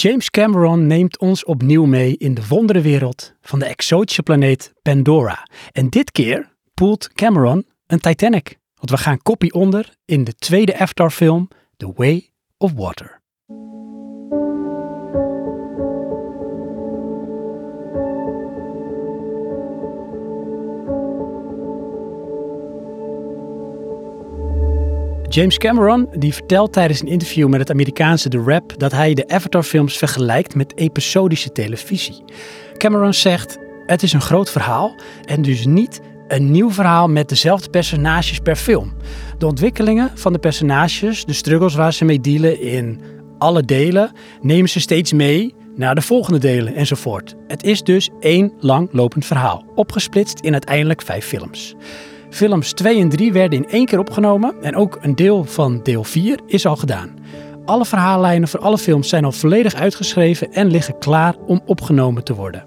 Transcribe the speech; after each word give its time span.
James 0.00 0.30
Cameron 0.30 0.86
neemt 0.86 1.18
ons 1.18 1.44
opnieuw 1.44 1.84
mee 1.84 2.16
in 2.16 2.34
de 2.34 2.46
wonderenwereld 2.46 3.34
van 3.40 3.58
de 3.58 3.64
exotische 3.64 4.22
planeet 4.22 4.72
Pandora. 4.82 5.46
En 5.72 5.88
dit 5.88 6.10
keer 6.10 6.52
poelt 6.74 7.12
Cameron 7.12 7.66
een 7.86 8.00
Titanic. 8.00 8.58
Want 8.74 8.90
we 8.90 8.96
gaan 8.96 9.22
koppie 9.22 9.52
onder 9.52 9.94
in 10.04 10.24
de 10.24 10.34
tweede 10.34 10.78
Avatar-film 10.78 11.48
The 11.76 11.92
Way 11.96 12.30
of 12.56 12.72
Water. 12.72 13.17
James 25.28 25.58
Cameron 25.58 26.08
die 26.12 26.34
vertelt 26.34 26.72
tijdens 26.72 27.00
een 27.00 27.08
interview 27.08 27.48
met 27.48 27.60
het 27.60 27.70
Amerikaanse 27.70 28.28
The 28.28 28.42
Rap 28.46 28.78
dat 28.78 28.92
hij 28.92 29.14
de 29.14 29.28
Avatar-films 29.28 29.96
vergelijkt 29.98 30.54
met 30.54 30.76
episodische 30.76 31.52
televisie. 31.52 32.24
Cameron 32.76 33.14
zegt: 33.14 33.58
Het 33.86 34.02
is 34.02 34.12
een 34.12 34.20
groot 34.20 34.50
verhaal 34.50 34.94
en 35.24 35.42
dus 35.42 35.66
niet 35.66 36.00
een 36.28 36.50
nieuw 36.50 36.70
verhaal 36.70 37.08
met 37.08 37.28
dezelfde 37.28 37.70
personages 37.70 38.38
per 38.38 38.56
film. 38.56 38.92
De 39.38 39.46
ontwikkelingen 39.46 40.10
van 40.14 40.32
de 40.32 40.38
personages, 40.38 41.24
de 41.24 41.32
struggles 41.32 41.74
waar 41.74 41.92
ze 41.92 42.04
mee 42.04 42.20
dealen 42.20 42.60
in 42.60 43.00
alle 43.38 43.62
delen, 43.62 44.12
nemen 44.40 44.68
ze 44.68 44.80
steeds 44.80 45.12
mee 45.12 45.54
naar 45.76 45.94
de 45.94 46.02
volgende 46.02 46.38
delen 46.38 46.74
enzovoort. 46.74 47.34
Het 47.46 47.62
is 47.62 47.82
dus 47.82 48.10
één 48.20 48.52
lang 48.60 48.88
lopend 48.92 49.26
verhaal, 49.26 49.64
opgesplitst 49.74 50.40
in 50.40 50.52
uiteindelijk 50.52 51.02
vijf 51.02 51.24
films. 51.24 51.74
Films 52.30 52.72
2 52.72 53.00
en 53.00 53.08
3 53.08 53.32
werden 53.32 53.58
in 53.58 53.70
één 53.70 53.86
keer 53.86 53.98
opgenomen 53.98 54.54
en 54.62 54.76
ook 54.76 54.98
een 55.00 55.14
deel 55.14 55.44
van 55.44 55.80
deel 55.82 56.04
4 56.04 56.40
is 56.46 56.66
al 56.66 56.76
gedaan. 56.76 57.10
Alle 57.64 57.84
verhaallijnen 57.84 58.48
voor 58.48 58.60
alle 58.60 58.78
films 58.78 59.08
zijn 59.08 59.24
al 59.24 59.32
volledig 59.32 59.74
uitgeschreven 59.74 60.52
en 60.52 60.66
liggen 60.66 60.98
klaar 60.98 61.34
om 61.46 61.60
opgenomen 61.66 62.24
te 62.24 62.34
worden. 62.34 62.64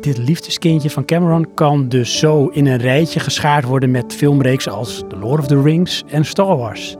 Dit 0.00 0.18
liefdeskindje 0.18 0.90
van 0.90 1.04
Cameron 1.04 1.54
kan 1.54 1.88
dus 1.88 2.18
zo 2.18 2.46
in 2.46 2.66
een 2.66 2.78
rijtje 2.78 3.20
geschaard 3.20 3.64
worden 3.64 3.90
met 3.90 4.14
filmreeksen 4.14 4.72
als 4.72 5.02
The 5.08 5.16
Lord 5.16 5.40
of 5.40 5.46
the 5.46 5.62
Rings 5.62 6.02
en 6.06 6.24
Star 6.24 6.56
Wars. 6.56 6.96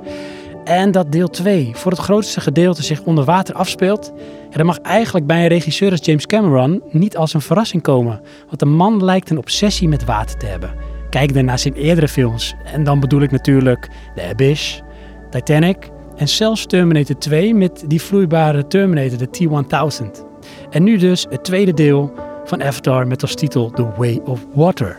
En 0.64 0.90
dat 0.90 1.12
deel 1.12 1.28
2 1.28 1.70
voor 1.74 1.90
het 1.90 2.00
grootste 2.00 2.40
gedeelte 2.40 2.82
zich 2.82 3.02
onder 3.02 3.24
water 3.24 3.54
afspeelt, 3.54 4.12
dat 4.50 4.66
mag 4.66 4.78
eigenlijk 4.78 5.26
bij 5.26 5.42
een 5.42 5.48
regisseur 5.48 5.90
als 5.90 6.04
James 6.04 6.26
Cameron 6.26 6.82
niet 6.90 7.16
als 7.16 7.34
een 7.34 7.40
verrassing 7.40 7.82
komen. 7.82 8.20
Want 8.46 8.58
de 8.58 8.66
man 8.66 9.04
lijkt 9.04 9.30
een 9.30 9.38
obsessie 9.38 9.88
met 9.88 10.04
water 10.04 10.38
te 10.38 10.46
hebben. 10.46 10.93
Kijk 11.14 11.34
dan 11.34 11.44
naar 11.44 11.58
zijn 11.58 11.74
eerdere 11.74 12.08
films. 12.08 12.54
En 12.64 12.84
dan 12.84 13.00
bedoel 13.00 13.20
ik 13.20 13.30
natuurlijk 13.30 13.88
The 14.14 14.22
Abyss, 14.22 14.82
Titanic 15.30 15.90
en 16.16 16.28
zelfs 16.28 16.66
Terminator 16.66 17.18
2 17.18 17.54
met 17.54 17.84
die 17.86 18.02
vloeibare 18.02 18.66
Terminator, 18.66 19.18
de 19.18 19.30
T-1000. 19.30 20.24
En 20.70 20.82
nu 20.82 20.96
dus 20.96 21.26
het 21.30 21.44
tweede 21.44 21.74
deel 21.74 22.12
van 22.44 22.62
Avatar 22.62 23.06
met 23.06 23.22
als 23.22 23.34
titel 23.34 23.70
The 23.70 23.88
Way 23.96 24.20
of 24.24 24.46
Water. 24.54 24.96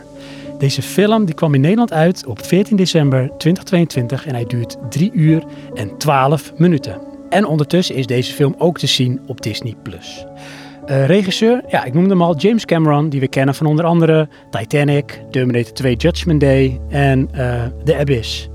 Deze 0.58 0.82
film 0.82 1.24
die 1.24 1.34
kwam 1.34 1.54
in 1.54 1.60
Nederland 1.60 1.92
uit 1.92 2.26
op 2.26 2.44
14 2.44 2.76
december 2.76 3.30
2022 3.38 4.26
en 4.26 4.34
hij 4.34 4.44
duurt 4.44 4.76
3 4.90 5.10
uur 5.12 5.44
en 5.74 5.98
12 5.98 6.52
minuten. 6.56 7.00
En 7.28 7.46
ondertussen 7.46 7.94
is 7.94 8.06
deze 8.06 8.32
film 8.32 8.54
ook 8.58 8.78
te 8.78 8.86
zien 8.86 9.20
op 9.26 9.42
Disney+. 9.42 9.74
Uh, 10.86 11.06
regisseur, 11.06 11.62
ja, 11.68 11.84
ik 11.84 11.94
noemde 11.94 12.10
hem 12.10 12.22
al, 12.22 12.36
James 12.36 12.64
Cameron, 12.64 13.08
die 13.08 13.20
we 13.20 13.28
kennen 13.28 13.54
van 13.54 13.66
onder 13.66 13.84
andere 13.84 14.28
Titanic, 14.50 15.22
Terminator 15.30 15.72
2 15.72 15.96
Judgment 15.96 16.40
Day 16.40 16.80
en 16.88 17.28
uh, 17.34 17.62
The 17.84 17.96
Abyss. 17.96 18.48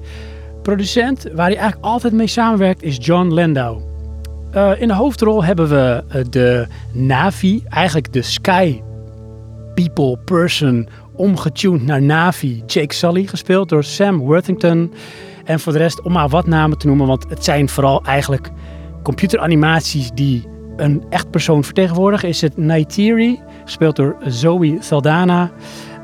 Producent, 0.61 1.23
waar 1.23 1.45
hij 1.45 1.55
eigenlijk 1.55 1.85
altijd 1.85 2.13
mee 2.13 2.27
samenwerkt, 2.27 2.83
is 2.83 2.97
John 2.99 3.27
Landau. 3.27 3.81
Uh, 4.55 4.71
in 4.81 4.87
de 4.87 4.93
hoofdrol 4.93 5.43
hebben 5.43 5.69
we 5.69 6.03
de 6.29 6.67
Navi, 6.93 7.63
eigenlijk 7.69 8.13
de 8.13 8.21
Sky 8.21 8.81
People 9.73 10.17
person, 10.25 10.87
omgetuned 11.15 11.85
naar 11.85 12.01
Navi, 12.01 12.63
Jake 12.65 12.93
Sully, 12.93 13.25
gespeeld 13.25 13.69
door 13.69 13.83
Sam 13.83 14.17
Worthington. 14.17 14.93
En 15.45 15.59
voor 15.59 15.73
de 15.73 15.79
rest, 15.79 16.01
om 16.01 16.11
maar 16.11 16.29
wat 16.29 16.47
namen 16.47 16.77
te 16.77 16.87
noemen, 16.87 17.07
want 17.07 17.25
het 17.29 17.43
zijn 17.43 17.69
vooral 17.69 18.03
eigenlijk 18.03 18.49
computeranimaties 19.03 20.11
die 20.13 20.50
een 20.75 21.03
echt 21.09 21.29
persoon 21.29 21.63
vertegenwoordigen 21.63 22.29
is 22.29 22.41
het 22.41 22.57
Neytiri, 22.57 23.39
gespeeld 23.63 23.95
door 23.95 24.15
Zoe 24.25 24.77
Saldana. 24.79 25.51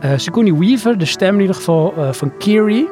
Uh, 0.05 0.57
Weaver, 0.59 0.97
de 0.97 1.05
stem 1.05 1.33
in 1.33 1.41
ieder 1.41 1.55
geval 1.55 1.93
uh, 1.97 2.11
van 2.11 2.37
Kiri. 2.37 2.87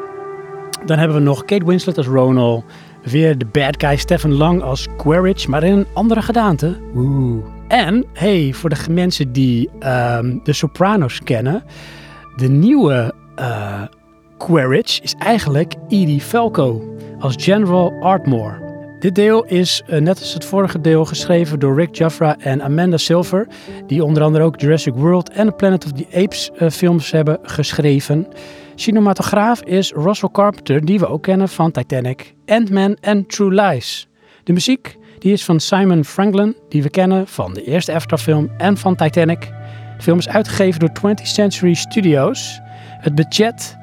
Dan 0.85 0.97
hebben 0.97 1.17
we 1.17 1.23
nog 1.23 1.45
Kate 1.45 1.65
Winslet 1.65 1.97
als 1.97 2.07
Ronald. 2.07 2.63
Weer 3.03 3.37
de 3.37 3.45
bad 3.45 3.83
guy 3.83 3.95
Stefan 3.95 4.33
Lang 4.33 4.61
als 4.61 4.87
Quaritch, 4.97 5.47
maar 5.47 5.63
in 5.63 5.77
een 5.77 5.87
andere 5.93 6.21
gedaante. 6.21 6.77
Oeh. 6.95 7.45
En, 7.67 8.05
hey, 8.13 8.53
voor 8.53 8.69
de 8.69 8.75
mensen 8.89 9.31
die 9.31 9.69
um, 9.69 10.39
de 10.43 10.53
Sopranos 10.53 11.19
kennen, 11.23 11.63
de 12.35 12.49
nieuwe 12.49 13.13
uh, 13.39 13.81
Quaritch 14.37 15.01
is 15.01 15.15
eigenlijk 15.19 15.73
Edie 15.87 16.21
Falco 16.21 16.95
als 17.19 17.35
General 17.37 17.93
Artmore. 18.01 18.64
Dit 18.99 19.15
deel 19.15 19.43
is, 19.43 19.83
uh, 19.87 19.99
net 19.99 20.19
als 20.19 20.33
het 20.33 20.45
vorige 20.45 20.81
deel, 20.81 21.05
geschreven 21.05 21.59
door 21.59 21.75
Rick 21.75 21.95
Jaffra 21.95 22.37
en 22.37 22.61
Amanda 22.61 22.97
Silver, 22.97 23.47
die 23.87 24.03
onder 24.03 24.23
andere 24.23 24.43
ook 24.43 24.59
Jurassic 24.59 24.93
World 24.93 25.29
en 25.29 25.47
The 25.47 25.53
Planet 25.53 25.85
of 25.85 25.91
the 25.91 26.07
Apes 26.13 26.51
uh, 26.59 26.69
films 26.69 27.11
hebben 27.11 27.39
geschreven. 27.41 28.27
Cinematograaf 28.75 29.61
is 29.61 29.91
Russell 29.91 30.29
Carpenter, 30.31 30.85
die 30.85 30.99
we 30.99 31.07
ook 31.07 31.23
kennen 31.23 31.49
van 31.49 31.71
Titanic, 31.71 32.33
Ant-Man 32.45 32.97
en 33.01 33.27
True 33.27 33.53
Lies. 33.53 34.07
De 34.43 34.53
muziek 34.53 34.97
die 35.19 35.33
is 35.33 35.45
van 35.45 35.59
Simon 35.59 36.05
Franklin, 36.05 36.55
die 36.69 36.83
we 36.83 36.89
kennen 36.89 37.27
van 37.27 37.53
de 37.53 37.63
eerste 37.63 37.93
Avatar-film 37.93 38.51
en 38.57 38.77
van 38.77 38.95
Titanic. 38.95 39.39
De 39.97 40.03
film 40.03 40.17
is 40.17 40.29
uitgegeven 40.29 40.79
door 40.79 40.89
20th 40.89 41.23
Century 41.23 41.73
Studios. 41.73 42.59
Het 42.99 43.15
budget, 43.15 43.77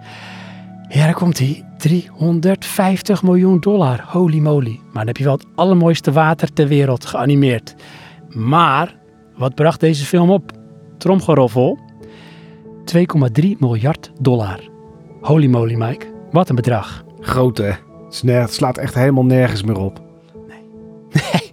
ja, 0.93 1.05
daar 1.05 1.15
komt 1.15 1.39
hij. 1.39 1.65
350 1.79 3.23
miljoen 3.23 3.61
dollar. 3.61 4.05
Holy 4.07 4.39
moly. 4.39 4.81
Maar 4.85 4.93
dan 4.93 5.07
heb 5.07 5.17
je 5.17 5.25
wel 5.25 5.33
het 5.33 5.47
allermooiste 5.55 6.13
water 6.13 6.53
ter 6.53 6.69
wereld 6.69 7.07
geanimeerd. 7.07 7.75
Maar, 8.29 8.97
wat 9.37 9.55
bracht 9.55 9.81
deze 9.81 10.05
film 10.05 10.31
op? 10.31 10.53
Tromgeroffel. 10.99 11.79
2,3 13.43 13.49
miljard 13.59 14.13
dollar. 14.21 14.61
Holy 15.21 15.47
moly, 15.47 15.75
Mike. 15.75 16.07
Wat 16.31 16.49
een 16.49 16.55
bedrag. 16.55 17.05
Groot, 17.21 17.59
hè? 17.59 17.73
Het 18.33 18.53
slaat 18.53 18.79
echt 18.79 18.95
helemaal 18.95 19.25
nergens 19.25 19.63
meer 19.63 19.79
op. 19.79 20.03
Nee. 20.49 20.63
Nee, 21.33 21.53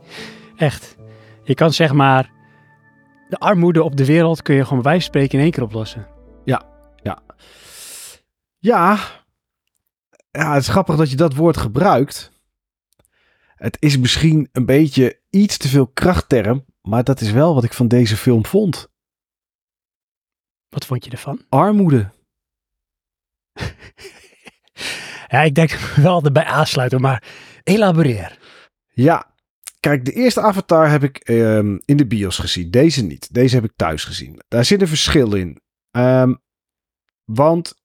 echt. 0.56 0.98
Je 1.44 1.54
kan 1.54 1.74
zeg 1.74 1.94
maar... 1.94 2.32
De 3.30 3.38
armoede 3.38 3.84
op 3.84 3.96
de 3.96 4.06
wereld 4.06 4.42
kun 4.42 4.56
je 4.56 4.64
gewoon 4.64 4.82
bij 4.82 4.92
wijze 4.92 5.06
van 5.06 5.14
spreken 5.14 5.38
in 5.38 5.44
één 5.44 5.54
keer 5.54 5.64
oplossen. 5.64 6.08
Ja, 6.44 6.62
ja. 6.96 7.20
Ja, 8.60 8.98
ja, 10.32 10.54
het 10.54 10.62
is 10.62 10.68
grappig 10.68 10.96
dat 10.96 11.10
je 11.10 11.16
dat 11.16 11.36
woord 11.36 11.58
gebruikt. 11.58 12.32
Het 13.56 13.78
is 13.80 13.98
misschien 13.98 14.50
een 14.52 14.66
beetje 14.66 15.20
iets 15.30 15.58
te 15.58 15.68
veel 15.68 15.88
krachtterm, 15.88 16.66
maar 16.82 17.04
dat 17.04 17.22
is 17.22 17.32
wel 17.32 17.54
wat 17.54 17.64
ik 17.64 17.74
van 17.74 17.88
deze 17.88 18.18
film 18.18 18.46
vond. 18.46 18.90
Wat 20.70 20.86
vond 20.86 21.06
je 21.06 21.12
ervan? 21.12 21.42
Armoede. 21.50 22.12
ja, 25.28 25.42
ik 25.42 25.56
denk 25.56 25.72
wel 25.96 26.24
erbij 26.24 26.44
aansluiten, 26.44 27.02
maar 27.02 27.24
elaboreer. 27.64 28.40
Ja, 28.90 29.34
kijk, 29.80 30.06
de 30.06 30.12
eerste 30.12 30.42
Avatar 30.42 30.90
heb 30.90 31.04
ik 31.04 31.30
um, 31.30 31.82
in 31.86 31.98
de 31.98 32.08
bios 32.08 32.38
gezien. 32.38 32.72
Deze 32.72 33.04
niet. 33.04 33.34
Deze 33.34 33.56
heb 33.56 33.64
ik 33.64 33.74
thuis 33.76 34.04
gezien. 34.04 34.42
Daar 34.48 34.66
zit 34.66 34.82
een 34.82 34.88
verschil 34.88 35.34
in. 35.34 35.62
Um, 35.92 36.42
want 37.24 37.79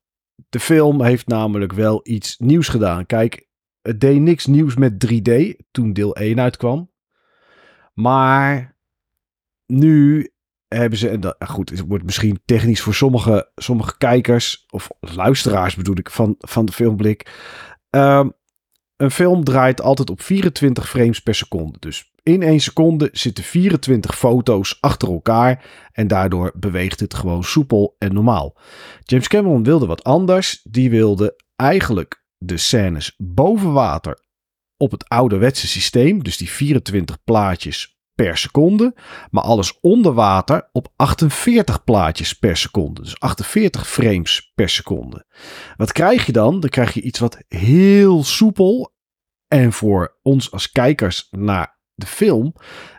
de 0.54 0.60
film 0.60 1.02
heeft 1.02 1.26
namelijk 1.26 1.72
wel 1.72 2.00
iets 2.02 2.38
nieuws 2.38 2.68
gedaan. 2.68 3.06
Kijk, 3.06 3.46
het 3.82 4.00
deed 4.00 4.20
niks 4.20 4.46
nieuws 4.46 4.74
met 4.74 5.06
3D 5.06 5.56
toen 5.70 5.92
deel 5.92 6.16
1 6.16 6.40
uitkwam. 6.40 6.90
Maar 7.94 8.76
nu 9.66 10.30
hebben 10.68 10.98
ze, 10.98 11.08
en 11.08 11.20
dat, 11.20 11.36
goed, 11.46 11.70
het 11.70 11.84
wordt 11.86 12.04
misschien 12.04 12.40
technisch 12.44 12.80
voor 12.80 12.94
sommige, 12.94 13.50
sommige 13.54 13.98
kijkers 13.98 14.64
of 14.70 14.88
luisteraars 15.00 15.74
bedoel 15.74 15.98
ik 15.98 16.10
van, 16.10 16.34
van 16.38 16.64
de 16.64 16.72
filmblik. 16.72 17.32
Um, 17.90 18.32
een 18.96 19.10
film 19.10 19.44
draait 19.44 19.80
altijd 19.80 20.10
op 20.10 20.22
24 20.22 20.88
frames 20.88 21.20
per 21.20 21.34
seconde. 21.34 21.78
Dus 21.78 22.12
in 22.24 22.42
één 22.42 22.60
seconde 22.60 23.08
zitten 23.12 23.44
24 23.44 24.18
foto's 24.18 24.78
achter 24.80 25.08
elkaar 25.08 25.64
en 25.92 26.06
daardoor 26.06 26.52
beweegt 26.56 27.00
het 27.00 27.14
gewoon 27.14 27.44
soepel 27.44 27.96
en 27.98 28.14
normaal. 28.14 28.56
James 29.02 29.28
Cameron 29.28 29.64
wilde 29.64 29.86
wat 29.86 30.04
anders. 30.04 30.60
Die 30.62 30.90
wilde 30.90 31.42
eigenlijk 31.56 32.24
de 32.38 32.56
scènes 32.56 33.14
boven 33.18 33.72
water 33.72 34.22
op 34.76 34.90
het 34.90 35.08
ouderwetse 35.08 35.68
systeem, 35.68 36.22
dus 36.22 36.36
die 36.36 36.50
24 36.50 37.24
plaatjes 37.24 37.98
per 38.14 38.36
seconde, 38.36 38.94
maar 39.30 39.42
alles 39.42 39.80
onder 39.80 40.12
water 40.12 40.68
op 40.72 40.92
48 40.96 41.84
plaatjes 41.84 42.32
per 42.32 42.56
seconde. 42.56 43.02
Dus 43.02 43.20
48 43.20 43.88
frames 43.88 44.52
per 44.54 44.68
seconde. 44.68 45.26
Wat 45.76 45.92
krijg 45.92 46.26
je 46.26 46.32
dan? 46.32 46.60
Dan 46.60 46.70
krijg 46.70 46.94
je 46.94 47.02
iets 47.02 47.18
wat 47.18 47.44
heel 47.48 48.24
soepel 48.24 48.94
en 49.48 49.72
voor 49.72 50.18
ons 50.22 50.50
als 50.52 50.70
kijkers 50.70 51.28
naar 51.30 51.73
de 51.94 52.06
film 52.06 52.54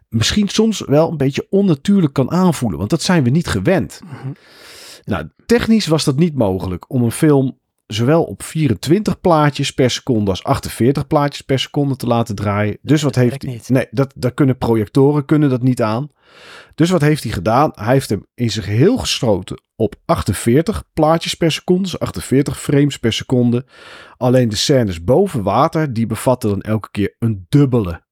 misschien 0.10 0.48
soms 0.48 0.80
wel 0.80 1.12
een 1.12 1.18
beetje 1.18 1.48
onnatuurlijk 1.50 2.14
kan 2.14 2.32
aanvoelen. 2.32 2.78
Want 2.78 2.90
dat 2.90 3.02
zijn 3.02 3.24
we 3.24 3.30
niet 3.30 3.48
gewend. 3.48 4.02
Mhm. 4.04 4.32
Nou, 5.04 5.30
technisch 5.46 5.88
was 5.88 6.04
dat 6.04 6.18
niet 6.18 6.36
mogelijk 6.36 6.90
om 6.90 7.04
een 7.04 7.12
film 7.12 7.58
zowel 7.88 8.24
op 8.24 8.44
24 8.44 9.22
plaatjes 9.22 9.72
per 9.72 9.90
seconde 9.90 10.30
als 10.30 10.44
48 10.44 11.08
plaatjes 11.08 11.42
per 11.42 11.60
seconde 11.60 11.96
te 11.96 12.08
laten 12.08 12.36
draaien. 12.36 12.78
Dus 12.82 13.02
wat 13.02 13.16
heeft 13.16 13.42
hij? 13.42 13.62
Nee, 13.68 13.88
dat, 13.92 14.14
daar 14.16 14.34
kunnen 14.34 14.58
projectoren 14.58 15.26
kunnen 15.26 15.50
dat 15.50 15.62
niet 15.62 15.82
aan. 15.82 16.10
Dus 16.76 16.90
wat 16.90 17.02
heeft 17.02 17.24
hij 17.24 17.32
gedaan? 17.32 17.72
Hij 17.74 17.94
heeft 17.94 18.10
hem 18.10 18.26
in 18.34 18.52
zijn 18.52 18.66
geheel 18.66 18.98
gesloten 18.98 19.62
op 19.76 19.96
48 20.06 20.84
plaatjes 20.94 21.34
per 21.34 21.52
seconde, 21.52 21.84
dus 21.84 22.00
48 22.00 22.62
frames 22.62 22.98
per 22.98 23.14
seconde. 23.14 23.66
Alleen 24.18 24.50
de 24.50 24.56
scènes 24.56 25.04
boven 25.04 25.44
water, 25.44 25.94
die 25.94 26.06
bevatten 26.06 26.50
dan 26.50 26.62
elke 26.62 26.92
keer 26.92 27.16
een 27.20 27.46
dubbele. 27.50 28.04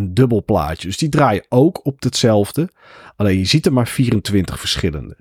Een 0.00 0.14
dubbel 0.14 0.44
plaatje. 0.44 0.86
Dus 0.86 0.96
die 0.96 1.08
draaien 1.08 1.46
ook 1.48 1.86
op 1.86 2.02
hetzelfde. 2.02 2.70
Alleen 3.16 3.38
je 3.38 3.44
ziet 3.44 3.66
er 3.66 3.72
maar 3.72 3.88
24 3.88 4.60
verschillende. 4.60 5.18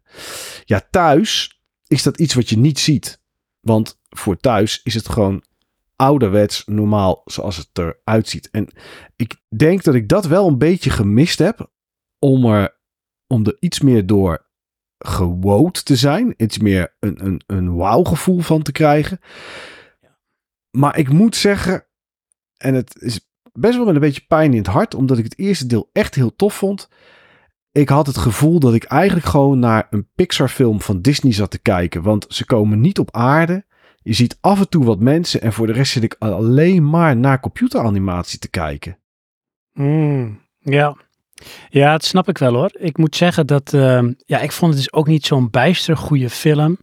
Ja, 0.66 0.88
thuis 0.92 1.62
is 1.88 2.04
dat 2.04 2.20
iets 2.20 2.34
wat 2.34 2.50
je 2.50 2.58
niet 2.58 2.80
ziet. 2.80 3.22
Want 3.60 4.00
voor 4.10 4.38
thuis 4.38 4.82
is 4.84 4.94
het 4.94 5.10
gewoon 5.10 5.44
ouderwets 5.96 6.64
normaal 6.66 7.22
zoals 7.26 7.58
het 7.58 7.70
eruit 7.74 8.30
ziet. 8.30 8.50
En 8.50 8.68
ik 9.16 9.42
denk 9.58 9.84
dat 9.84 9.96
ik 9.96 10.08
dat 10.08 10.26
wel 10.26 10.48
een 10.48 10.58
beetje 10.58 10.90
gemist 10.90 11.40
heb. 11.40 11.72
Om 12.20 12.46
er, 12.46 12.78
om 13.28 13.46
er 13.46 13.58
iets 13.60 13.80
meer 13.80 14.06
door 14.06 14.48
gewoond 14.98 15.86
te 15.86 15.96
zijn. 15.96 16.34
Iets 16.38 16.58
meer 16.58 16.96
een, 17.00 17.26
een, 17.26 17.42
een 17.48 17.76
wauw 17.76 18.04
gevoel 18.04 18.40
van 18.40 18.62
te 18.62 18.72
krijgen. 18.72 19.20
Maar 20.72 20.98
ik 20.98 21.10
moet 21.10 21.36
zeggen, 21.36 21.86
en 22.58 22.74
het 22.74 23.02
is 23.02 23.29
best 23.60 23.76
wel 23.76 23.86
met 23.86 23.96
een 23.96 24.02
beetje 24.02 24.26
pijn 24.28 24.52
in 24.52 24.58
het 24.58 24.68
hart, 24.68 24.94
omdat 24.96 25.18
ik 25.18 25.24
het 25.24 25.40
eerste 25.40 25.66
deel 25.66 25.90
echt 25.94 26.16
heel 26.16 26.36
tof 26.36 26.54
vond. 26.54 26.90
Ik 27.72 27.90
had 27.90 28.08
het 28.08 28.18
gevoel 28.18 28.60
dat 28.60 28.74
ik 28.74 28.84
eigenlijk 28.84 29.26
gewoon 29.26 29.60
naar 29.60 29.88
een 29.90 30.08
Pixar 30.16 30.50
film 30.50 30.82
van 30.82 31.02
Disney 31.02 31.34
zat 31.34 31.52
te 31.52 31.60
kijken. 31.60 32.02
Want 32.02 32.26
ze 32.30 32.46
komen 32.46 32.80
niet 32.80 33.00
op 33.00 33.16
aarde. 33.16 33.66
Je 34.02 34.14
ziet 34.14 34.38
af 34.42 34.60
en 34.60 34.70
toe 34.70 34.86
wat 34.86 35.00
mensen 35.00 35.42
en 35.42 35.54
voor 35.54 35.68
de 35.68 35.74
rest 35.74 35.92
zit 35.92 36.04
ik 36.04 36.16
alleen 36.20 36.90
maar 36.90 37.16
naar 37.18 37.40
computeranimatie 37.40 38.40
te 38.40 38.50
kijken. 38.50 38.98
Mm, 39.74 40.40
ja. 40.60 40.98
ja, 41.70 41.92
dat 41.92 42.06
snap 42.06 42.30
ik 42.30 42.38
wel 42.38 42.54
hoor. 42.54 42.72
Ik 42.74 42.98
moet 42.98 43.16
zeggen 43.16 43.48
dat, 43.48 43.74
ehm, 43.74 44.14
ja, 44.26 44.40
ik 44.40 44.52
vond 44.52 44.74
het 44.74 44.82
dus 44.82 44.94
ook 44.94 45.08
niet 45.08 45.26
zo'n 45.26 45.50
bijster 45.50 45.98
goede 45.98 46.30
film. 46.30 46.78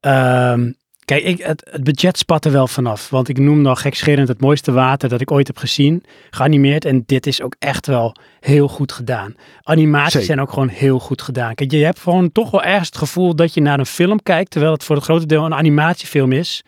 Ehm, 0.00 0.72
kijk, 1.06 1.24
ik, 1.24 1.38
het, 1.42 1.68
het 1.70 1.84
budget 1.84 2.18
spat 2.18 2.44
er 2.44 2.52
wel 2.52 2.66
vanaf. 2.66 3.10
Want 3.10 3.28
ik 3.28 3.38
noem 3.38 3.60
nog 3.62 3.80
gekscherend 3.80 4.28
het 4.28 4.40
mooiste 4.40 4.72
water 4.72 5.08
dat 5.08 5.20
ik 5.20 5.30
ooit 5.30 5.46
heb 5.46 5.58
gezien. 5.58 6.04
Geanimeerd. 6.30 6.84
En 6.84 7.02
dit 7.06 7.26
is 7.26 7.42
ook 7.42 7.54
echt 7.58 7.86
wel 7.86 8.14
heel 8.40 8.68
goed 8.68 8.92
gedaan. 8.92 9.34
Animaties 9.62 10.12
Zeker. 10.12 10.26
zijn 10.26 10.40
ook 10.40 10.52
gewoon 10.52 10.68
heel 10.68 10.98
goed 10.98 11.22
gedaan. 11.22 11.54
Kijk, 11.54 11.70
je 11.70 11.84
hebt 11.84 11.98
gewoon 12.00 12.32
toch 12.32 12.50
wel 12.50 12.62
ergens 12.62 12.86
het 12.88 12.96
gevoel 12.98 13.34
dat 13.36 13.54
je 13.54 13.60
naar 13.60 13.78
een 13.78 13.86
film 13.86 14.22
kijkt. 14.22 14.50
Terwijl 14.50 14.72
het 14.72 14.84
voor 14.84 14.96
het 14.96 15.04
grote 15.04 15.26
deel 15.26 15.44
een 15.44 15.54
animatiefilm 15.54 16.32
is. 16.32 16.62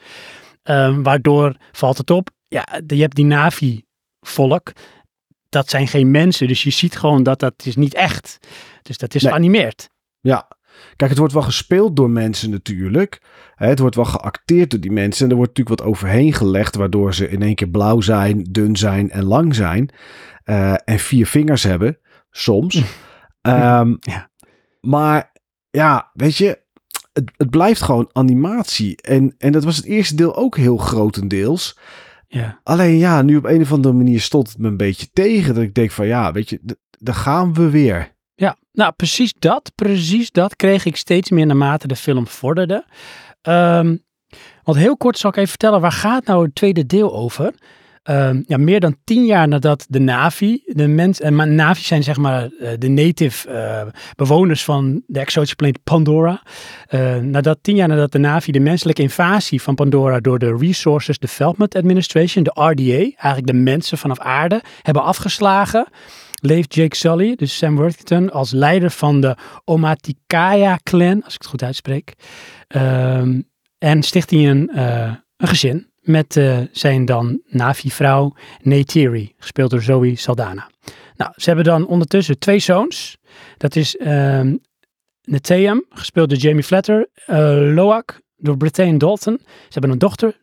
Ehm, 0.62 1.02
waardoor 1.02 1.56
valt 1.72 1.98
het 1.98 2.10
op. 2.10 2.30
Ja, 2.48 2.66
je 2.86 3.00
hebt 3.00 3.14
die 3.14 3.24
Navi-volk. 3.24 4.72
Dat 5.48 5.70
zijn 5.70 5.88
geen 5.88 6.10
mensen. 6.10 6.48
Dus 6.48 6.62
je 6.62 6.70
ziet 6.70 6.96
gewoon 6.98 7.22
dat 7.22 7.40
dat 7.40 7.54
is 7.64 7.76
niet 7.76 7.94
echt. 7.94 8.38
Dus 8.82 8.98
dat 8.98 9.14
is 9.14 9.22
Nee. 9.22 9.32
geanimeerd. 9.32 9.88
Ja, 10.20 10.48
kijk, 10.96 11.10
het 11.10 11.18
wordt 11.18 11.34
wel 11.34 11.42
gespeeld 11.42 11.96
door 11.96 12.10
mensen 12.10 12.50
natuurlijk. 12.50 13.20
Het 13.54 13.78
wordt 13.78 13.96
wel 13.96 14.04
geacteerd 14.04 14.70
door 14.70 14.80
die 14.80 14.92
mensen. 14.92 15.24
En 15.24 15.30
er 15.30 15.36
wordt 15.36 15.56
natuurlijk 15.56 15.80
wat 15.80 15.88
overheen 15.92 16.32
gelegd, 16.32 16.74
waardoor 16.74 17.14
ze 17.14 17.28
in 17.28 17.42
één 17.42 17.54
keer 17.54 17.68
blauw 17.68 18.00
zijn, 18.00 18.42
dun 18.50 18.76
zijn 18.76 19.10
en 19.10 19.24
lang 19.24 19.54
zijn. 19.54 19.90
Eh, 20.44 20.74
en 20.84 20.98
vier 20.98 21.26
vingers 21.26 21.62
hebben, 21.62 21.98
soms. 22.30 22.82
Ehm, 23.40 23.94
Ja. 24.00 24.30
Maar 24.80 25.32
ja, 25.70 26.10
weet 26.14 26.36
je, 26.36 26.62
het, 27.12 27.30
het 27.36 27.50
blijft 27.50 27.82
gewoon 27.82 28.10
animatie. 28.12 29.02
En, 29.02 29.34
en 29.38 29.52
dat 29.52 29.64
was 29.64 29.76
het 29.76 29.84
eerste 29.84 30.14
deel 30.14 30.36
ook 30.36 30.56
heel 30.56 30.76
grotendeels. 30.76 31.78
Ja. 32.26 32.60
Alleen 32.62 32.96
ja, 32.96 33.22
nu 33.22 33.36
op 33.36 33.44
een 33.44 33.60
of 33.60 33.72
andere 33.72 33.94
manier 33.94 34.20
stond 34.20 34.48
het 34.48 34.58
me 34.58 34.68
een 34.68 34.76
beetje 34.76 35.10
tegen. 35.12 35.54
Dat 35.54 35.62
ik 35.62 35.74
denk 35.74 35.90
van 35.90 36.06
ja, 36.06 36.32
weet 36.32 36.48
je, 36.48 36.60
daar 36.98 37.14
gaan 37.14 37.54
we 37.54 37.70
weer. 37.70 38.16
Ja, 38.40 38.56
nou 38.72 38.92
precies 38.96 39.34
dat, 39.38 39.72
precies 39.74 40.30
dat 40.30 40.56
kreeg 40.56 40.84
ik 40.84 40.96
steeds 40.96 41.30
meer 41.30 41.46
naarmate 41.46 41.88
de 41.88 41.96
film 41.96 42.26
vorderde. 42.26 42.84
Ehm, 43.42 43.96
want 44.62 44.78
heel 44.78 44.96
kort 44.96 45.18
zal 45.18 45.30
ik 45.30 45.36
even 45.36 45.48
vertellen, 45.48 45.80
waar 45.80 45.92
gaat 45.92 46.24
nou 46.24 46.44
het 46.44 46.54
tweede 46.54 46.86
deel 46.86 47.14
over? 47.14 47.54
Ehm, 48.02 48.42
ja, 48.46 48.56
meer 48.56 48.80
dan 48.80 48.96
tien 49.04 49.24
jaar 49.24 49.48
nadat 49.48 49.86
de 49.88 49.98
Navi, 49.98 50.62
de 50.66 50.86
mens, 50.86 51.20
en 51.20 51.34
maar 51.34 51.48
Navi 51.48 51.82
zijn 51.82 52.02
zeg 52.02 52.16
maar 52.16 52.42
eh, 52.42 52.70
de 52.78 52.88
native 52.88 53.48
eh, 53.48 53.86
bewoners 54.16 54.64
van 54.64 55.02
de 55.06 55.20
exotische 55.20 55.56
planeet 55.56 55.84
Pandora. 55.84 56.42
Eh, 56.86 57.16
nadat 57.16 57.58
tien 57.60 57.76
jaar 57.76 57.88
nadat 57.88 58.12
de 58.12 58.18
Navi 58.18 58.52
de 58.52 58.60
menselijke 58.60 59.02
invasie 59.02 59.62
van 59.62 59.74
Pandora 59.74 60.20
door 60.20 60.38
de 60.38 60.56
Resources 60.56 61.18
Development 61.18 61.74
Administration, 61.74 62.44
de 62.44 62.50
RDA, 62.54 62.98
eigenlijk 62.98 63.46
de 63.46 63.52
mensen 63.52 63.98
vanaf 63.98 64.18
aarde, 64.18 64.62
hebben 64.82 65.02
afgeslagen, 65.02 65.86
leeft 66.40 66.74
Jake 66.74 66.96
Sully, 66.96 67.34
dus 67.36 67.56
Sam 67.56 67.76
Worthington, 67.76 68.30
als 68.30 68.50
leider 68.50 68.90
van 68.90 69.20
de 69.20 69.36
Omaticaya-clan, 69.64 71.22
als 71.24 71.34
ik 71.34 71.40
het 71.40 71.50
goed 71.50 71.62
uitspreek. 71.62 72.14
Ehm, 72.68 73.40
en 73.78 74.02
sticht 74.02 74.30
hij 74.30 74.50
een, 74.50 74.68
eh, 74.68 75.12
een 75.36 75.48
gezin 75.48 75.90
met 76.00 76.36
eh, 76.36 76.58
zijn 76.72 77.04
dan 77.04 77.40
Navi-vrouw 77.46 78.34
Neytiri, 78.62 79.34
gespeeld 79.38 79.70
door 79.70 79.82
Zoe 79.82 80.16
Saldana. 80.16 80.70
Nou, 81.16 81.32
ze 81.36 81.46
hebben 81.46 81.64
dan 81.64 81.86
ondertussen 81.86 82.38
twee 82.38 82.58
zoons. 82.58 83.16
Dat 83.56 83.76
is 83.76 83.96
Netheum, 85.22 85.84
gespeeld 85.88 86.28
door 86.28 86.38
Jamie 86.38 86.62
Flatter, 86.62 87.08
eh 87.26 87.72
Loak, 87.74 88.20
door 88.36 88.56
Britain 88.56 88.98
Dalton. 88.98 89.38
Ze 89.42 89.68
hebben 89.68 89.90
een 89.90 89.98
dochter, 89.98 90.36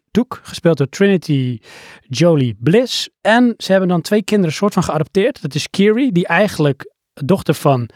Gespeeld 0.43 0.77
door 0.77 0.89
Trinity 0.89 1.59
Jolie 2.01 2.57
Bliss. 2.59 3.09
En 3.21 3.53
ze 3.57 3.71
hebben 3.71 3.89
dan 3.89 4.01
twee 4.01 4.23
kinderen 4.23 4.55
soort 4.55 4.73
van 4.73 4.83
geadopteerd. 4.83 5.41
Dat 5.41 5.55
is 5.55 5.69
Kiri, 5.69 6.11
die 6.11 6.27
eigenlijk 6.27 6.91
dochter 7.13 7.53
van, 7.53 7.89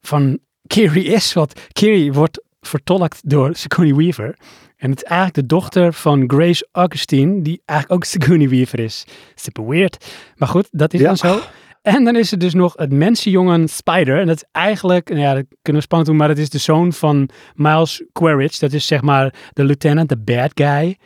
van 0.00 0.38
Kiri 0.66 1.06
is. 1.12 1.32
Want 1.32 1.52
Kiri 1.72 2.12
wordt 2.12 2.42
vertolkt 2.60 3.20
door 3.30 3.54
Sigourney 3.56 3.94
Weaver. 3.96 4.36
En 4.76 4.90
het 4.90 5.02
is 5.02 5.08
eigenlijk 5.08 5.34
de 5.34 5.54
dochter 5.54 5.92
van 5.92 6.24
Grace 6.30 6.68
Augustine, 6.72 7.42
die 7.42 7.62
eigenlijk 7.64 8.00
ook 8.00 8.08
Sigourney 8.12 8.48
Weaver 8.48 8.78
is. 8.78 9.04
Super 9.34 9.68
weird. 9.68 10.06
Maar 10.36 10.48
goed, 10.48 10.68
dat 10.70 10.94
is 10.94 11.00
Ja. 11.00 11.06
dan 11.06 11.16
zo. 11.16 11.40
En 11.82 12.04
dan 12.04 12.16
is 12.16 12.32
er 12.32 12.38
dus 12.38 12.54
nog 12.54 12.72
het 12.76 12.92
mensenjongen 12.92 13.68
Spider. 13.68 14.20
En 14.20 14.26
dat 14.26 14.36
is 14.36 14.44
eigenlijk, 14.52 15.08
nou 15.08 15.20
ja, 15.20 15.34
dat 15.34 15.44
kunnen 15.62 15.82
we 15.82 15.88
spannend 15.88 16.10
doen, 16.10 16.18
maar 16.18 16.28
dat 16.28 16.38
is 16.38 16.50
de 16.50 16.58
zoon 16.58 16.92
van 16.92 17.28
Miles 17.54 18.04
Quaritch. 18.12 18.58
Dat 18.58 18.72
is 18.72 18.86
zeg 18.86 19.02
maar 19.02 19.34
de 19.52 19.64
lieutenant, 19.64 20.08
de 20.08 20.18
bad 20.18 20.50
guy 20.54 20.98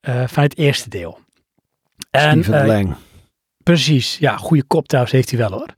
eh, 0.00 0.22
van 0.26 0.42
het 0.42 0.56
eerste 0.56 0.88
deel. 0.88 1.18
En, 2.10 2.42
Steven 2.42 2.60
eh, 2.60 2.66
Lang. 2.66 2.94
Precies, 3.62 4.18
ja, 4.18 4.36
goede 4.36 4.64
kop 4.64 4.88
trouwens 4.88 5.14
heeft 5.14 5.30
hij 5.30 5.38
wel 5.38 5.50
hoor. 5.50 5.74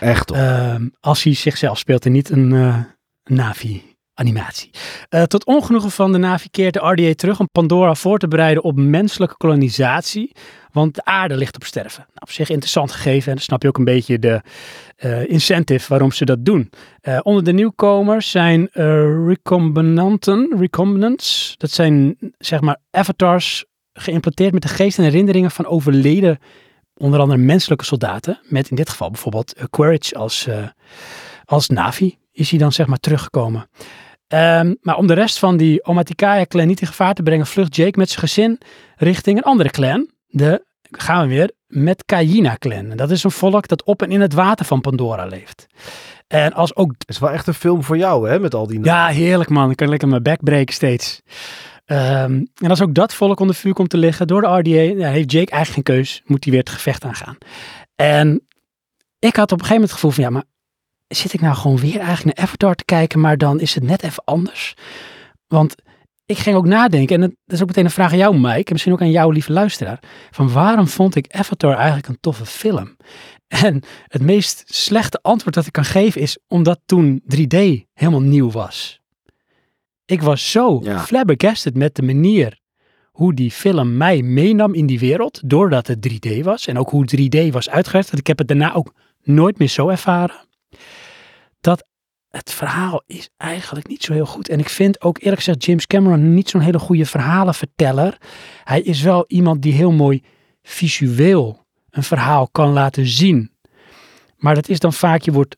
Echt 0.00 0.26
toch? 0.26 0.36
Ehm, 0.36 0.88
als 1.00 1.22
hij 1.22 1.34
zichzelf 1.34 1.78
speelt 1.78 2.06
en 2.06 2.12
niet 2.12 2.30
een 2.30 2.52
eh, 2.52 2.78
Navi-animatie. 3.24 4.70
Eh, 5.08 5.22
tot 5.22 5.44
ongenoegen 5.44 5.90
van 5.90 6.12
de 6.12 6.18
Navi 6.18 6.48
keert 6.50 6.74
de 6.74 6.80
RDA 6.80 7.14
terug 7.14 7.40
om 7.40 7.48
Pandora 7.52 7.94
voor 7.94 8.18
te 8.18 8.28
bereiden 8.28 8.62
op 8.62 8.76
menselijke 8.76 9.36
kolonisatie. 9.36 10.32
Want 10.76 10.94
de 10.94 11.04
aarde 11.04 11.36
ligt 11.36 11.54
op 11.54 11.64
sterven. 11.64 12.04
Nou, 12.06 12.18
op 12.20 12.30
zich 12.30 12.48
interessant 12.48 12.92
gegeven 12.92 13.28
en 13.28 13.34
dan 13.34 13.44
snap 13.44 13.62
je 13.62 13.68
ook 13.68 13.78
een 13.78 13.84
beetje 13.84 14.18
de 14.18 14.40
eh, 14.96 15.28
incentive 15.28 15.88
waarom 15.88 16.12
ze 16.12 16.24
dat 16.24 16.44
doen. 16.44 16.70
Eh, 17.00 17.18
onder 17.22 17.44
de 17.44 17.52
nieuwkomers 17.52 18.30
zijn 18.30 18.68
eh 18.72 19.26
recombinanten, 19.26 20.54
recombinants. 20.58 21.54
Dat 21.56 21.70
zijn 21.70 22.16
zeg 22.38 22.60
maar 22.60 22.76
avatars 22.90 23.64
geïmplanteerd 23.92 24.52
met 24.52 24.62
de 24.62 24.68
geest 24.68 24.98
en 24.98 25.04
herinneringen 25.04 25.50
van 25.50 25.66
overleden 25.66 26.38
onder 26.94 27.20
andere 27.20 27.38
menselijke 27.38 27.84
soldaten. 27.84 28.40
Met 28.42 28.70
in 28.70 28.76
dit 28.76 28.88
geval 28.88 29.10
bijvoorbeeld 29.10 29.54
Quaritch 29.70 30.12
als, 30.12 30.48
als 31.44 31.68
Navi 31.68 32.16
is 32.32 32.50
hij 32.50 32.58
dan 32.58 32.72
zeg 32.72 32.86
maar 32.86 32.98
teruggekomen. 32.98 33.68
Ehm, 34.28 34.74
maar 34.80 34.96
om 34.96 35.06
de 35.06 35.14
rest 35.14 35.38
van 35.38 35.56
die 35.56 35.84
Omaticaya-clan 35.84 36.66
niet 36.66 36.80
in 36.80 36.86
gevaar 36.86 37.14
te 37.14 37.22
brengen, 37.22 37.46
vlucht 37.46 37.76
Jake 37.76 37.98
met 37.98 38.08
zijn 38.08 38.20
gezin 38.20 38.58
richting 38.96 39.36
een 39.36 39.42
andere 39.42 39.70
clan. 39.70 40.14
De, 40.26 40.64
gaan 40.90 41.28
we 41.28 41.34
weer, 41.34 41.50
met 41.66 42.04
Kayina-clan. 42.04 42.90
En 42.90 42.96
dat 42.96 43.10
is 43.10 43.24
een 43.24 43.30
volk 43.30 43.68
dat 43.68 43.84
op 43.84 44.02
en 44.02 44.10
in 44.10 44.20
het 44.20 44.32
water 44.32 44.66
van 44.66 44.80
Pandora 44.80 45.26
leeft. 45.26 45.66
En 46.26 46.52
als 46.52 46.76
ook 46.76 46.94
Het 46.98 47.08
is 47.08 47.18
wel 47.18 47.30
echt 47.30 47.46
een 47.46 47.54
film 47.54 47.82
voor 47.82 47.96
jou, 47.96 48.28
hè? 48.28 48.40
Met 48.40 48.54
al 48.54 48.66
die 48.66 48.84
ja, 48.84 49.06
heerlijk 49.06 49.50
man. 49.50 49.70
Ik 49.70 49.76
kan 49.76 49.88
lekker 49.88 50.08
mijn 50.08 50.22
bek 50.22 50.42
breken 50.42 50.74
steeds. 50.74 51.22
Ehm, 51.84 52.44
en 52.54 52.70
als 52.70 52.82
ook 52.82 52.94
dat 52.94 53.14
volk 53.14 53.40
onder 53.40 53.56
vuur 53.56 53.72
komt 53.72 53.90
te 53.90 53.96
liggen 53.96 54.26
door 54.26 54.40
de 54.40 54.46
RDA, 54.46 54.80
ja, 54.80 55.08
heeft 55.08 55.32
Jake 55.32 55.50
eigenlijk 55.50 55.88
geen 55.88 55.96
keus. 55.96 56.22
Moet 56.24 56.44
hij 56.44 56.52
weer 56.52 56.62
het 56.62 56.72
gevecht 56.72 57.04
aangaan. 57.04 57.36
En 57.94 58.46
ik 59.18 59.36
had 59.36 59.52
op 59.52 59.58
een 59.58 59.64
gegeven 59.64 59.74
moment 59.74 59.90
het 59.90 59.92
gevoel 59.92 60.10
van, 60.10 60.24
ja, 60.24 60.30
maar 60.30 60.44
zit 61.08 61.32
ik 61.32 61.40
nou 61.40 61.54
gewoon 61.54 61.78
weer 61.78 62.00
eigenlijk 62.00 62.36
naar 62.36 62.46
Avatar 62.46 62.74
te 62.74 62.84
kijken, 62.84 63.20
maar 63.20 63.38
dan 63.38 63.60
is 63.60 63.74
het 63.74 63.84
net 63.84 64.02
even 64.02 64.24
anders. 64.24 64.74
Want 65.46 65.74
ik 66.26 66.38
ging 66.38 66.56
ook 66.56 66.66
nadenken, 66.66 67.14
en 67.14 67.20
dat 67.20 67.54
is 67.54 67.60
ook 67.60 67.66
meteen 67.66 67.84
een 67.84 67.90
vraag 67.90 68.12
aan 68.12 68.18
jou, 68.18 68.38
Mike, 68.38 68.64
en 68.64 68.72
misschien 68.72 68.92
ook 68.92 69.00
aan 69.00 69.10
jou, 69.10 69.32
lieve 69.32 69.52
luisteraar, 69.52 70.02
van 70.30 70.52
waarom 70.52 70.88
vond 70.88 71.14
ik 71.14 71.26
Avatar 71.30 71.74
eigenlijk 71.74 72.08
een 72.08 72.20
toffe 72.20 72.46
film? 72.46 72.96
En 73.48 73.82
het 74.06 74.22
meest 74.22 74.62
slechte 74.66 75.18
antwoord 75.22 75.54
dat 75.54 75.66
ik 75.66 75.72
kan 75.72 75.84
geven 75.84 76.20
is 76.20 76.38
omdat 76.48 76.80
toen 76.86 77.22
3D 77.34 77.56
helemaal 77.92 78.20
nieuw 78.20 78.50
was. 78.50 79.00
Ik 80.04 80.22
was 80.22 80.50
zo 80.50 80.80
Ja. 80.82 80.98
flabbergasted 80.98 81.74
met 81.74 81.94
de 81.94 82.02
manier 82.02 82.58
hoe 83.10 83.34
die 83.34 83.50
film 83.50 83.96
mij 83.96 84.22
meenam 84.22 84.74
in 84.74 84.86
die 84.86 84.98
wereld, 84.98 85.40
doordat 85.44 85.86
het 85.86 86.00
3D 86.08 86.42
was. 86.42 86.66
En 86.66 86.78
ook 86.78 86.90
hoe 86.90 87.06
3D 87.06 87.50
was 87.52 87.70
uitgewerkt, 87.70 88.18
ik 88.18 88.26
heb 88.26 88.38
het 88.38 88.48
daarna 88.48 88.74
ook 88.74 88.92
nooit 89.22 89.58
meer 89.58 89.68
zo 89.68 89.88
ervaren. 89.88 90.45
Het 92.36 92.52
verhaal 92.52 93.02
is 93.06 93.28
eigenlijk 93.36 93.88
niet 93.88 94.02
zo 94.02 94.12
heel 94.12 94.26
goed. 94.26 94.48
En 94.48 94.58
ik 94.58 94.68
vind 94.68 95.00
ook 95.00 95.18
eerlijk 95.18 95.36
gezegd 95.36 95.64
James 95.64 95.86
Cameron 95.86 96.34
niet 96.34 96.48
zo'n 96.48 96.60
hele 96.60 96.78
goede 96.78 97.06
verhalenverteller. 97.06 98.18
Hij 98.64 98.80
is 98.80 99.02
wel 99.02 99.24
iemand 99.26 99.62
die 99.62 99.72
heel 99.72 99.92
mooi 99.92 100.22
visueel 100.62 101.66
een 101.90 102.02
verhaal 102.02 102.48
kan 102.48 102.72
laten 102.72 103.06
zien. 103.06 103.50
Maar 104.36 104.54
dat 104.54 104.68
is 104.68 104.78
dan 104.78 104.92
vaak, 104.92 105.22
je 105.22 105.32
wordt, 105.32 105.56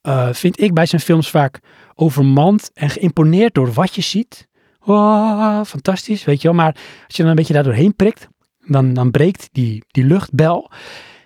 eh, 0.00 0.32
vind 0.32 0.60
ik 0.60 0.74
bij 0.74 0.86
zijn 0.86 1.00
films 1.00 1.30
vaak 1.30 1.60
overmand 1.94 2.70
en 2.74 2.90
geïmponeerd 2.90 3.54
door 3.54 3.72
wat 3.72 3.94
je 3.94 4.02
ziet. 4.02 4.48
Wow, 4.80 5.64
fantastisch, 5.64 6.24
weet 6.24 6.42
je 6.42 6.48
wel. 6.48 6.56
Maar 6.56 6.76
als 7.06 7.16
je 7.16 7.22
dan 7.22 7.30
een 7.30 7.36
beetje 7.36 7.54
daar 7.54 7.62
doorheen 7.62 7.96
prikt, 7.96 8.28
dan, 8.66 8.94
dan 8.94 9.10
breekt 9.10 9.48
die, 9.52 9.84
die 9.86 10.04
luchtbel. 10.04 10.70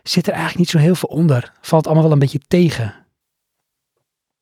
Zit 0.03 0.27
er 0.27 0.33
eigenlijk 0.33 0.61
niet 0.61 0.71
zo 0.71 0.79
heel 0.79 0.95
veel 0.95 1.09
onder. 1.09 1.53
Valt 1.61 1.87
allemaal 1.87 2.05
wel 2.05 2.13
een 2.13 2.19
beetje 2.19 2.41
tegen. 2.49 3.06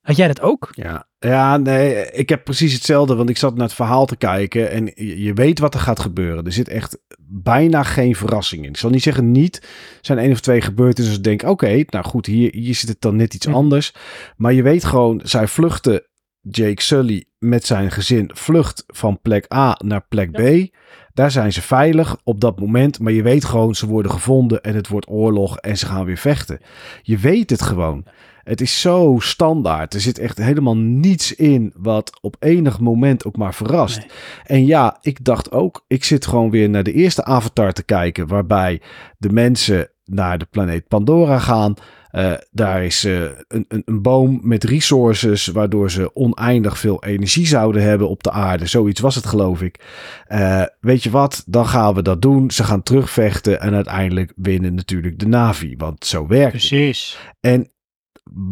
Had 0.04 0.16
jij 0.16 0.26
dat 0.26 0.40
ook? 0.40 0.68
Ja, 0.72 1.06
ja, 1.18 1.56
nee, 1.56 2.10
ik 2.10 2.28
heb 2.28 2.44
precies 2.44 2.72
hetzelfde, 2.72 3.14
want 3.14 3.28
ik 3.28 3.36
zat 3.36 3.54
naar 3.54 3.66
het 3.66 3.74
verhaal 3.74 4.06
te 4.06 4.16
kijken 4.16 4.70
en 4.70 4.92
je, 4.94 5.32
weet 5.32 5.58
wat 5.58 5.74
er 5.74 5.80
gaat 5.80 6.00
gebeuren. 6.00 6.44
Er 6.44 6.52
zit 6.52 6.68
echt 6.68 6.98
bijna 7.18 7.82
geen 7.82 8.14
verrassing 8.14 8.62
in. 8.64 8.68
Ik 8.68 8.76
zal 8.76 8.90
niet 8.90 9.02
zeggen 9.02 9.32
niet, 9.32 9.56
er 9.62 9.98
zijn 10.00 10.18
één 10.18 10.32
of 10.32 10.40
twee 10.40 10.60
gebeurtenissen. 10.60 11.22
Dus 11.22 11.32
ik 11.32 11.38
denk, 11.38 11.52
oké, 11.52 11.84
nou 11.86 12.04
goed, 12.04 12.26
hier, 12.26 12.54
hier 12.54 12.74
zit 12.74 12.88
het 12.88 13.00
dan 13.00 13.16
net 13.16 13.34
iets 13.34 13.46
Ja. 13.46 13.52
anders. 13.52 13.94
Maar 14.36 14.52
je 14.52 14.62
weet 14.62 14.84
gewoon, 14.84 15.20
zij 15.22 15.46
vluchten, 15.46 16.02
Jake 16.40 16.82
Sully 16.82 17.24
met 17.38 17.66
zijn 17.66 17.90
gezin 17.90 18.30
vlucht 18.34 18.84
van 18.86 19.20
plek 19.22 19.52
A 19.54 19.78
naar 19.84 20.06
plek 20.08 20.30
B. 20.30 20.74
Daar 21.12 21.30
zijn 21.30 21.52
ze 21.52 21.62
veilig 21.62 22.16
op 22.24 22.40
dat 22.40 22.60
moment, 22.60 22.98
maar 23.00 23.12
je 23.12 23.22
weet 23.22 23.44
gewoon, 23.44 23.74
ze 23.74 23.86
worden 23.86 24.12
gevonden 24.12 24.62
en 24.62 24.74
het 24.74 24.88
wordt 24.88 25.08
oorlog 25.08 25.56
en 25.58 25.78
ze 25.78 25.86
gaan 25.86 26.04
weer 26.04 26.16
vechten. 26.16 26.60
Je 27.02 27.18
weet 27.18 27.50
het 27.50 27.62
gewoon. 27.62 28.04
Het 28.44 28.60
is 28.60 28.80
zo 28.80 29.16
standaard. 29.18 29.94
Er 29.94 30.00
zit 30.00 30.18
echt 30.18 30.38
helemaal 30.38 30.76
niets 30.76 31.34
in 31.34 31.72
wat 31.76 32.18
op 32.20 32.36
enig 32.38 32.80
moment 32.80 33.24
ook 33.24 33.36
maar 33.36 33.54
verrast. 33.54 33.98
Nee. 33.98 34.08
En 34.44 34.66
ja, 34.66 34.98
ik 35.02 35.24
dacht 35.24 35.52
ook, 35.52 35.84
ik 35.86 36.04
zit 36.04 36.26
gewoon 36.26 36.50
weer 36.50 36.70
naar 36.70 36.82
de 36.82 36.92
eerste 36.92 37.24
Avatar 37.24 37.72
te 37.72 37.82
kijken, 37.82 38.26
waarbij 38.26 38.80
de 39.18 39.32
mensen 39.32 39.88
naar 40.04 40.38
de 40.38 40.46
planeet 40.50 40.88
Pandora 40.88 41.38
gaan. 41.38 41.74
Eh, 42.14 42.32
daar 42.50 42.84
is 42.84 43.04
eh, 43.04 43.22
een, 43.22 43.64
een, 43.68 43.82
een 43.84 44.02
boom 44.02 44.40
met 44.42 44.64
resources, 44.64 45.46
waardoor 45.46 45.90
ze 45.90 46.14
oneindig 46.14 46.78
veel 46.78 47.04
energie 47.04 47.46
zouden 47.46 47.82
hebben 47.82 48.08
op 48.08 48.22
de 48.22 48.30
aarde. 48.30 48.66
Zoiets 48.66 49.00
was 49.00 49.14
het, 49.14 49.26
geloof 49.26 49.62
ik. 49.62 49.80
Eh, 50.26 50.62
weet 50.80 51.02
je 51.02 51.10
wat, 51.10 51.42
dan 51.46 51.66
gaan 51.66 51.94
we 51.94 52.02
dat 52.02 52.22
doen. 52.22 52.50
Ze 52.50 52.64
gaan 52.64 52.82
terugvechten 52.82 53.60
en 53.60 53.74
uiteindelijk 53.74 54.32
winnen 54.36 54.74
natuurlijk 54.74 55.18
de 55.18 55.26
Navi, 55.26 55.74
want 55.76 56.06
zo 56.06 56.26
werkt 56.26 56.52
het. 56.52 56.68
Precies. 56.68 57.18
En 57.40 57.68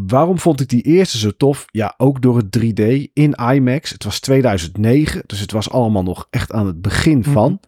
waarom 0.06 0.38
vond 0.38 0.60
ik 0.60 0.68
die 0.68 0.82
eerste 0.82 1.18
zo 1.18 1.30
tof? 1.30 1.64
Ja, 1.70 1.94
ook 1.96 2.22
door 2.22 2.36
het 2.36 2.58
3D 2.58 2.82
in 3.12 3.32
IMAX. 3.52 3.90
Het 3.90 4.04
was 4.04 4.20
2009, 4.20 5.22
dus 5.26 5.40
het 5.40 5.52
was 5.52 5.70
allemaal 5.70 6.02
nog 6.02 6.26
echt 6.30 6.52
aan 6.52 6.66
het 6.66 6.82
begin 6.82 7.24
van. 7.24 7.60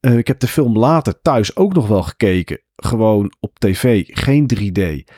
Eh, 0.00 0.16
ik 0.16 0.26
heb 0.26 0.38
de 0.38 0.48
film 0.48 0.78
later 0.78 1.20
thuis 1.22 1.56
ook 1.56 1.74
nog 1.74 1.88
wel 1.88 2.02
gekeken. 2.02 2.60
Gewoon 2.76 3.32
op 3.40 3.58
tv, 3.58 4.04
geen 4.06 4.46
3D. 4.46 5.12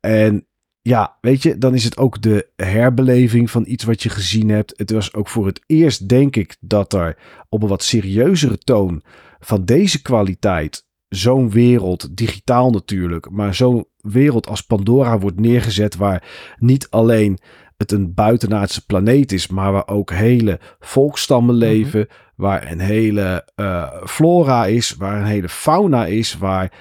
En 0.00 0.46
ja, 0.82 1.18
weet 1.20 1.42
je, 1.42 1.58
dan 1.58 1.74
is 1.74 1.84
het 1.84 1.96
ook 1.96 2.22
de 2.22 2.50
herbeleving 2.56 3.50
van 3.50 3.64
iets 3.66 3.84
wat 3.84 4.02
je 4.02 4.08
gezien 4.08 4.48
hebt. 4.48 4.72
Het 4.76 4.90
was 4.90 5.14
ook 5.14 5.28
voor 5.28 5.46
het 5.46 5.60
eerst, 5.66 6.08
denk 6.08 6.36
ik, 6.36 6.56
dat 6.60 6.92
er 6.92 7.18
op 7.48 7.62
een 7.62 7.68
wat 7.68 7.82
serieuzere 7.82 8.58
toon 8.58 9.02
van 9.38 9.64
deze 9.64 10.02
kwaliteit 10.02 10.85
zo'n 11.16 11.50
wereld, 11.50 12.16
digitaal 12.16 12.70
natuurlijk, 12.70 13.30
maar 13.30 13.54
zo'n 13.54 13.86
wereld 13.96 14.48
als 14.48 14.60
Pandora 14.60 15.18
wordt 15.18 15.40
neergezet 15.40 15.96
waar 15.96 16.22
niet 16.58 16.90
alleen 16.90 17.38
het 17.76 17.92
een 17.92 18.14
buitenaardse 18.14 18.86
planeet 18.86 19.32
is, 19.32 19.46
maar 19.46 19.72
waar 19.72 19.88
ook 19.88 20.12
hele 20.12 20.60
volkstammen 20.78 21.54
leven, 21.54 22.06
waar 22.36 22.70
een 22.70 22.80
hele 22.80 23.48
eh, 23.54 24.02
flora 24.04 24.66
is, 24.66 24.94
waar 24.98 25.20
een 25.20 25.26
hele 25.26 25.48
fauna 25.48 26.06
is, 26.06 26.38
waar 26.38 26.72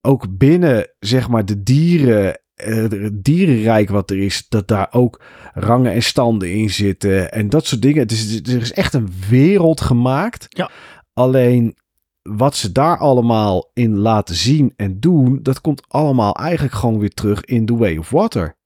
ook 0.00 0.38
binnen 0.38 0.92
zeg 0.98 1.28
maar 1.28 1.44
de 1.44 1.62
dieren, 1.62 2.40
eh, 2.54 2.76
het 2.76 3.24
dierenrijk 3.24 3.90
wat 3.90 4.10
er 4.10 4.18
is, 4.18 4.48
dat 4.48 4.68
daar 4.68 4.88
ook 4.90 5.22
rangen 5.54 5.92
en 5.92 6.02
standen 6.02 6.52
in 6.52 6.70
zitten 6.70 7.32
en 7.32 7.48
dat 7.48 7.66
soort 7.66 7.82
dingen. 7.82 8.00
Het 8.00 8.10
is, 8.10 8.40
er 8.40 8.60
is 8.60 8.72
echt 8.72 8.94
een 8.94 9.12
wereld 9.28 9.80
gemaakt. 9.80 10.46
Ja. 10.48 10.70
Alleen 11.12 11.76
wat 12.22 12.56
ze 12.56 12.72
daar 12.72 12.98
allemaal 12.98 13.70
in 13.74 13.98
laten 13.98 14.34
zien 14.34 14.72
en 14.76 15.00
doen, 15.00 15.38
dat 15.42 15.60
komt 15.60 15.82
allemaal 15.88 16.34
eigenlijk 16.34 16.74
gewoon 16.74 16.98
weer 16.98 17.14
terug 17.14 17.44
in 17.44 17.66
The 17.66 17.76
Way 17.76 17.96
of 17.96 18.10
Water. 18.10 18.56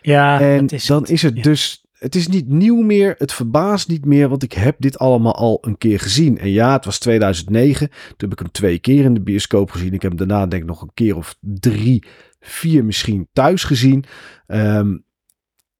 Ja, 0.00 0.40
en 0.40 0.66
is 0.66 0.86
dan 0.86 1.06
is 1.06 1.22
het 1.22 1.36
ja. 1.36 1.42
dus, 1.42 1.86
het 1.92 2.14
is 2.14 2.28
niet 2.28 2.48
nieuw 2.48 2.80
meer, 2.82 3.14
het 3.18 3.32
verbaast 3.32 3.88
niet 3.88 4.04
meer, 4.04 4.28
want 4.28 4.42
ik 4.42 4.52
heb 4.52 4.76
dit 4.78 4.98
allemaal 4.98 5.34
al 5.34 5.58
een 5.60 5.78
keer 5.78 6.00
gezien. 6.00 6.38
En 6.38 6.50
ja, 6.50 6.72
het 6.72 6.84
was 6.84 6.98
2009, 6.98 7.88
toen 7.88 8.14
heb 8.16 8.32
ik 8.32 8.38
hem 8.38 8.50
twee 8.50 8.78
keer 8.78 9.04
in 9.04 9.14
de 9.14 9.22
bioscoop 9.22 9.70
gezien. 9.70 9.92
Ik 9.92 10.02
heb 10.02 10.18
hem 10.18 10.28
daarna 10.28 10.46
denk 10.46 10.62
ik 10.62 10.68
nog 10.68 10.82
een 10.82 10.94
keer 10.94 11.16
of 11.16 11.36
drie, 11.40 12.04
vier 12.40 12.84
misschien 12.84 13.28
thuis 13.32 13.64
gezien. 13.64 14.04
Ehm, 14.46 14.96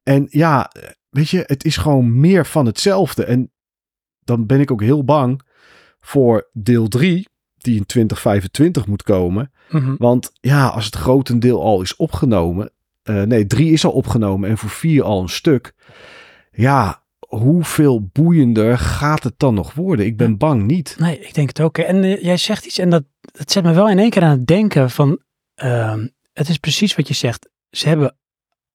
en 0.03 0.27
ja, 0.29 0.71
weet 1.11 1.29
je, 1.29 1.43
het 1.47 1.65
is 1.65 1.77
gewoon 1.77 2.21
meer 2.21 2.47
van 2.47 2.67
hetzelfde. 2.67 3.25
En 3.25 3.51
dan 4.25 4.47
ben 4.47 4.61
ik 4.61 4.71
ook 4.71 4.83
heel 4.83 5.05
bang 5.05 5.43
voor 6.07 6.49
deel 6.53 6.89
3, 6.89 7.29
die 7.57 7.77
in 7.77 7.87
2025 7.87 8.87
moet 8.87 9.03
komen. 9.03 9.53
Mhm. 9.71 9.95
Want 9.99 10.31
ja, 10.41 10.67
als 10.69 10.85
het 10.85 10.97
grotendeel 10.97 11.63
al 11.63 11.83
is 11.83 11.97
opgenomen. 11.97 12.71
eh, 13.03 13.23
nee, 13.23 13.47
3 13.47 13.73
is 13.73 13.85
al 13.85 13.91
opgenomen 13.93 14.51
en 14.51 14.59
voor 14.59 14.71
4 14.71 15.03
al 15.03 15.23
een 15.23 15.29
stuk. 15.29 15.75
Ja, 16.53 17.03
hoeveel 17.29 18.09
boeiender 18.13 18.79
gaat 18.79 19.23
het 19.23 19.35
dan 19.37 19.55
nog 19.55 19.75
worden? 19.75 20.07
Ik 20.07 20.17
ben 20.17 20.37
bang 20.37 20.67
niet. 20.67 20.97
Nee, 20.99 21.19
ik 21.19 21.35
denk 21.35 21.49
het 21.49 21.61
ook. 21.61 21.79
En 21.79 22.05
eh, 22.05 22.23
jij 22.23 22.37
zegt 22.37 22.67
iets 22.67 22.79
en 22.79 22.91
dat, 22.91 23.05
dat 23.21 23.51
zet 23.53 23.65
me 23.65 23.73
wel 23.73 23.89
in 23.89 23.99
één 23.99 24.11
keer 24.11 24.23
aan 24.23 24.31
het 24.31 24.47
denken 24.47 24.91
van, 24.91 25.21
ehm, 25.55 26.07
het 26.33 26.49
is 26.49 26.59
precies 26.59 26.95
wat 26.95 27.09
je 27.09 27.15
zegt. 27.15 27.49
Ze 27.71 27.89
hebben 27.89 28.17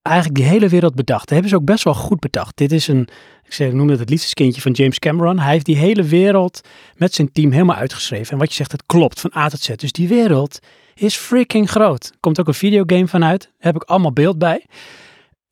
eigenlijk 0.01 0.35
die 0.35 0.45
hele 0.45 0.69
wereld 0.69 0.95
bedacht. 0.95 1.21
Dat 1.21 1.29
hebben 1.29 1.49
ze 1.49 1.55
ook 1.55 1.65
best 1.65 1.83
wel 1.83 1.93
goed 1.93 2.19
bedacht. 2.19 2.57
Dit 2.57 2.71
is 2.71 2.87
een, 2.87 3.07
ik 3.43 3.53
zeg, 3.53 3.67
ik 3.67 3.73
noem 3.73 3.89
het 3.89 3.99
het 3.99 4.09
liefdeskindje 4.09 4.61
van 4.61 4.71
James 4.71 4.99
Cameron. 4.99 5.39
Hij 5.39 5.51
heeft 5.51 5.65
die 5.65 5.77
hele 5.77 6.03
wereld 6.03 6.61
met 6.95 7.13
zijn 7.13 7.31
team 7.31 7.51
helemaal 7.51 7.75
uitgeschreven. 7.75 8.31
En 8.31 8.37
wat 8.37 8.49
je 8.49 8.55
zegt, 8.55 8.71
het 8.71 8.85
klopt 8.85 9.19
van 9.19 9.31
A 9.35 9.49
tot 9.49 9.59
Z. 9.59 9.69
Dus 9.75 9.91
die 9.91 10.07
wereld 10.07 10.59
is 10.93 11.15
freaking 11.15 11.69
groot. 11.69 12.05
Er 12.05 12.19
komt 12.19 12.39
ook 12.39 12.47
een 12.47 12.53
videogame 12.53 13.07
vanuit. 13.07 13.41
Daar 13.41 13.73
heb 13.73 13.75
ik 13.75 13.83
allemaal 13.83 14.13
beeld 14.13 14.37
bij. 14.37 14.65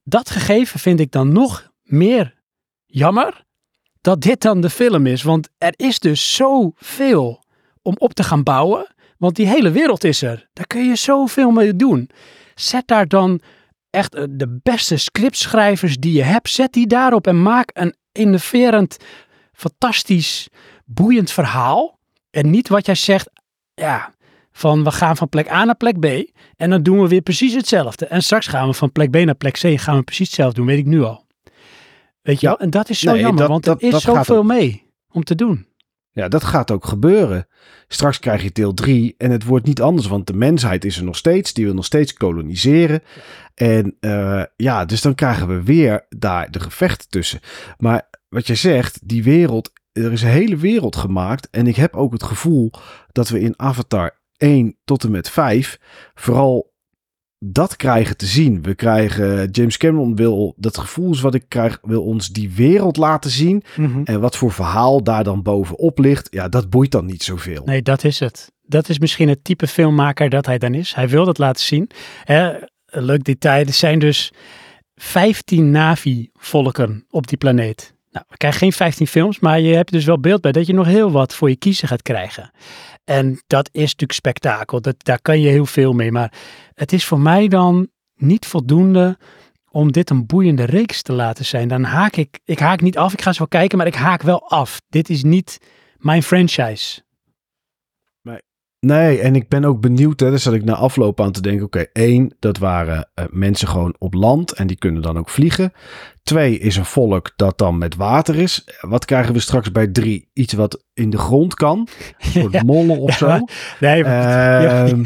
Dat 0.03 0.29
gegeven 0.29 0.79
vind 0.79 0.99
ik 0.99 1.11
dan 1.11 1.31
nog 1.31 1.71
meer 1.83 2.35
jammer 2.85 3.43
dat 4.01 4.21
dit 4.21 4.41
dan 4.41 4.61
de 4.61 4.69
film 4.69 5.05
is. 5.05 5.23
Want 5.23 5.49
er 5.57 5.73
is 5.75 5.99
dus 5.99 6.35
zoveel 6.35 7.43
om 7.81 7.95
op 7.97 8.13
te 8.13 8.23
gaan 8.23 8.43
bouwen. 8.43 8.87
Want 9.17 9.35
die 9.35 9.47
hele 9.47 9.71
wereld 9.71 10.03
is 10.03 10.21
er. 10.21 10.49
Daar 10.53 10.67
kun 10.67 10.87
je 10.87 10.95
zoveel 10.95 11.51
mee 11.51 11.75
doen. 11.75 12.09
Zet 12.55 12.87
daar 12.87 13.07
dan 13.07 13.41
echt 13.89 14.15
eh, 14.15 14.23
de 14.29 14.59
beste 14.63 14.97
scriptschrijvers 14.97 15.97
die 15.97 16.13
je 16.13 16.23
hebt. 16.23 16.49
Zet 16.49 16.73
die 16.73 16.87
daarop 16.87 17.27
en 17.27 17.41
maak 17.41 17.69
een 17.73 17.95
innoverend, 18.11 18.97
fantastisch, 19.53 20.47
boeiend 20.85 21.31
verhaal. 21.31 21.99
En 22.31 22.49
niet 22.49 22.67
wat 22.69 22.85
jij 22.85 22.95
zegt, 22.95 23.29
ja, 23.73 24.13
van 24.51 24.83
we 24.83 24.91
gaan 24.91 25.17
van 25.17 25.29
plek 25.29 25.51
A 25.51 25.63
naar 25.65 25.75
plek 25.77 25.99
B. 25.99 26.05
En 26.55 26.69
dan 26.69 26.83
doen 26.83 27.01
we 27.01 27.07
weer 27.07 27.21
precies 27.21 27.53
hetzelfde. 27.53 28.05
En 28.05 28.23
straks 28.23 28.47
gaan 28.47 28.67
we 28.67 28.73
van 28.73 28.91
plek 28.91 29.11
B 29.11 29.15
naar 29.15 29.35
plek 29.35 29.53
C. 29.53 29.79
Gaan 29.79 29.97
we 29.97 30.03
precies 30.03 30.25
hetzelfde 30.27 30.55
doen, 30.55 30.65
weet 30.65 30.77
ik 30.77 30.85
nu 30.85 31.01
al. 31.03 31.25
Weet 32.21 32.39
je 32.39 32.47
wel? 32.47 32.59
En 32.59 32.69
dat 32.69 32.89
is 32.89 32.99
zo 32.99 33.11
Nee, 33.11 33.19
jammer, 33.21 33.39
dat- 33.39 33.49
want 33.49 33.63
dat- 33.63 33.81
er 33.81 33.87
is 33.87 33.91
dat 33.91 34.01
zoveel 34.01 34.37
ook. 34.37 34.43
mee 34.43 34.83
om 35.11 35.23
te 35.23 35.35
doen. 35.35 35.67
Ja, 36.11 36.27
dat 36.27 36.43
gaat 36.43 36.71
ook 36.71 36.85
gebeuren. 36.85 37.47
Straks 37.87 38.19
krijg 38.19 38.43
je 38.43 38.51
deel 38.51 38.73
3 38.73 39.15
en 39.17 39.31
het 39.31 39.43
wordt 39.43 39.65
niet 39.65 39.81
anders, 39.81 40.07
want 40.07 40.27
de 40.27 40.33
mensheid 40.33 40.85
is 40.85 40.97
er 40.97 41.03
nog 41.03 41.15
steeds. 41.15 41.53
Die 41.53 41.65
wil 41.65 41.73
nog 41.73 41.85
steeds 41.85 42.13
koloniseren. 42.13 43.01
En 43.59 43.95
eh, 43.99 44.43
ja, 44.55 44.85
dus 44.85 45.01
dan 45.01 45.15
krijgen 45.15 45.47
we 45.47 45.63
weer 45.63 46.05
daar 46.09 46.51
de 46.51 46.59
gevechten 46.59 47.09
tussen. 47.09 47.39
Maar 47.77 48.09
wat 48.29 48.47
je 48.47 48.55
zegt, 48.55 48.99
die 49.03 49.23
wereld, 49.23 49.71
er 49.91 50.11
is 50.11 50.21
een 50.21 50.29
hele 50.29 50.57
wereld 50.57 50.95
gemaakt. 50.95 51.49
En 51.49 51.67
ik 51.67 51.75
heb 51.75 51.95
ook 51.95 52.11
het 52.11 52.23
gevoel 52.23 52.71
dat 53.11 53.29
we 53.29 53.39
in 53.39 53.53
Avatar 53.57 54.19
1 54.37 54.75
tot 54.85 55.03
en 55.03 55.11
met 55.11 55.29
5 55.29 55.79
vooral 56.13 56.73
dat 57.45 57.75
krijgen 57.75 58.17
te 58.17 58.25
zien. 58.25 58.61
We 58.61 58.75
krijgen, 58.75 59.49
James 59.51 59.77
Cameron 59.77 60.15
wil, 60.15 60.53
dat 60.57 60.77
gevoel 60.77 61.11
is 61.11 61.21
wat 61.21 61.35
ik 61.35 61.45
krijg, 61.47 61.79
wil 61.81 62.03
ons 62.03 62.29
die 62.29 62.51
wereld 62.51 62.97
laten 62.97 63.31
zien. 63.31 63.63
Mhm. 63.75 64.01
En 64.03 64.19
wat 64.19 64.37
voor 64.37 64.51
verhaal 64.51 65.03
daar 65.03 65.23
dan 65.23 65.41
bovenop 65.41 65.99
ligt, 65.99 66.27
ja, 66.31 66.49
dat 66.49 66.69
boeit 66.69 66.91
dan 66.91 67.05
niet 67.05 67.23
zoveel. 67.23 67.63
Nee, 67.65 67.81
dat 67.81 68.03
is 68.03 68.19
het. 68.19 68.51
Dat 68.61 68.89
is 68.89 68.99
misschien 68.99 69.29
het 69.29 69.43
type 69.43 69.67
filmmaker 69.67 70.29
dat 70.29 70.45
hij 70.45 70.57
dan 70.57 70.73
is. 70.73 70.95
Hij 70.95 71.09
wil 71.09 71.25
dat 71.25 71.37
laten 71.37 71.65
zien. 71.65 71.89
Hè, 72.23 72.51
een 72.89 73.03
leuk 73.03 73.23
detail, 73.23 73.65
er 73.65 73.73
zijn 73.73 73.99
dus 73.99 74.31
15 74.95 75.71
Navi-volken 75.71 77.05
op 77.09 77.27
die 77.27 77.37
planeet. 77.37 77.93
Nou, 78.11 78.25
we 78.29 78.37
krijgen 78.37 78.59
geen 78.59 78.73
15 78.73 79.07
films, 79.07 79.39
maar 79.39 79.59
je 79.59 79.75
hebt 79.75 79.91
dus 79.91 80.05
wel 80.05 80.19
beeld 80.19 80.41
bij 80.41 80.51
dat 80.51 80.67
je 80.67 80.73
nog 80.73 80.85
heel 80.85 81.11
wat 81.11 81.35
voor 81.35 81.49
je 81.49 81.55
kiezen 81.55 81.87
gaat 81.87 82.01
krijgen. 82.01 82.51
En 83.03 83.43
dat 83.47 83.69
is 83.71 83.81
natuurlijk 83.81 84.11
spektakel. 84.11 84.81
Dat, 84.81 84.95
daar 84.97 85.21
kan 85.21 85.41
je 85.41 85.49
heel 85.49 85.65
veel 85.65 85.93
mee. 85.93 86.11
Maar 86.11 86.33
het 86.73 86.93
is 86.93 87.05
voor 87.05 87.19
mij 87.19 87.47
dan 87.47 87.87
niet 88.15 88.45
voldoende 88.45 89.17
om 89.71 89.91
dit 89.91 90.09
een 90.09 90.25
boeiende 90.25 90.63
reeks 90.63 91.01
te 91.01 91.13
laten 91.13 91.45
zijn. 91.45 91.67
Dan 91.67 91.83
haak 91.83 92.15
ik, 92.15 92.39
ik 92.45 92.59
haak 92.59 92.81
niet 92.81 92.97
af. 92.97 93.13
Ik 93.13 93.21
ga 93.21 93.31
ze 93.31 93.37
wel 93.39 93.47
kijken, 93.47 93.77
maar 93.77 93.87
ik 93.87 93.95
haak 93.95 94.21
wel 94.21 94.49
af. 94.49 94.81
Dit 94.89 95.09
is 95.09 95.23
niet 95.23 95.57
mijn 95.97 96.23
franchise. 96.23 97.01
Nee, 98.79 99.19
en 99.19 99.35
ik 99.35 99.47
ben 99.49 99.65
ook 99.65 99.81
benieuwd, 99.81 100.19
hè, 100.19 100.29
daar 100.29 100.39
zat 100.39 100.53
ik 100.53 100.63
na 100.63 100.73
afloop 100.75 101.21
aan 101.21 101.31
te 101.31 101.41
denken. 101.41 101.65
Oké, 101.65 101.85
één, 101.93 102.35
dat 102.39 102.57
waren 102.57 103.09
eh, 103.13 103.25
mensen 103.29 103.67
gewoon 103.67 103.95
op 103.97 104.13
land 104.13 104.51
en 104.51 104.67
die 104.67 104.77
kunnen 104.77 105.01
dan 105.01 105.17
ook 105.17 105.29
vliegen. 105.29 105.73
Twee 106.23 106.59
is 106.59 106.75
een 106.75 106.85
volk 106.85 107.31
dat 107.35 107.57
dan 107.57 107.77
met 107.77 107.95
water 107.95 108.35
is. 108.35 108.67
Wat 108.81 109.05
krijgen 109.05 109.33
we 109.33 109.39
straks 109.39 109.71
bij 109.71 109.87
drie? 109.87 110.29
Iets 110.33 110.53
wat 110.53 110.83
in 110.93 111.09
de 111.09 111.17
grond 111.17 111.53
kan. 111.53 111.87
Een 112.33 112.47
Ja. 112.51 112.63
mollen 112.63 112.97
of 112.99 113.17
zo. 113.17 113.27
Ja, 113.27 113.43
Nee, 113.79 114.03
maar- 114.03 114.85
Ehm, 114.85 115.03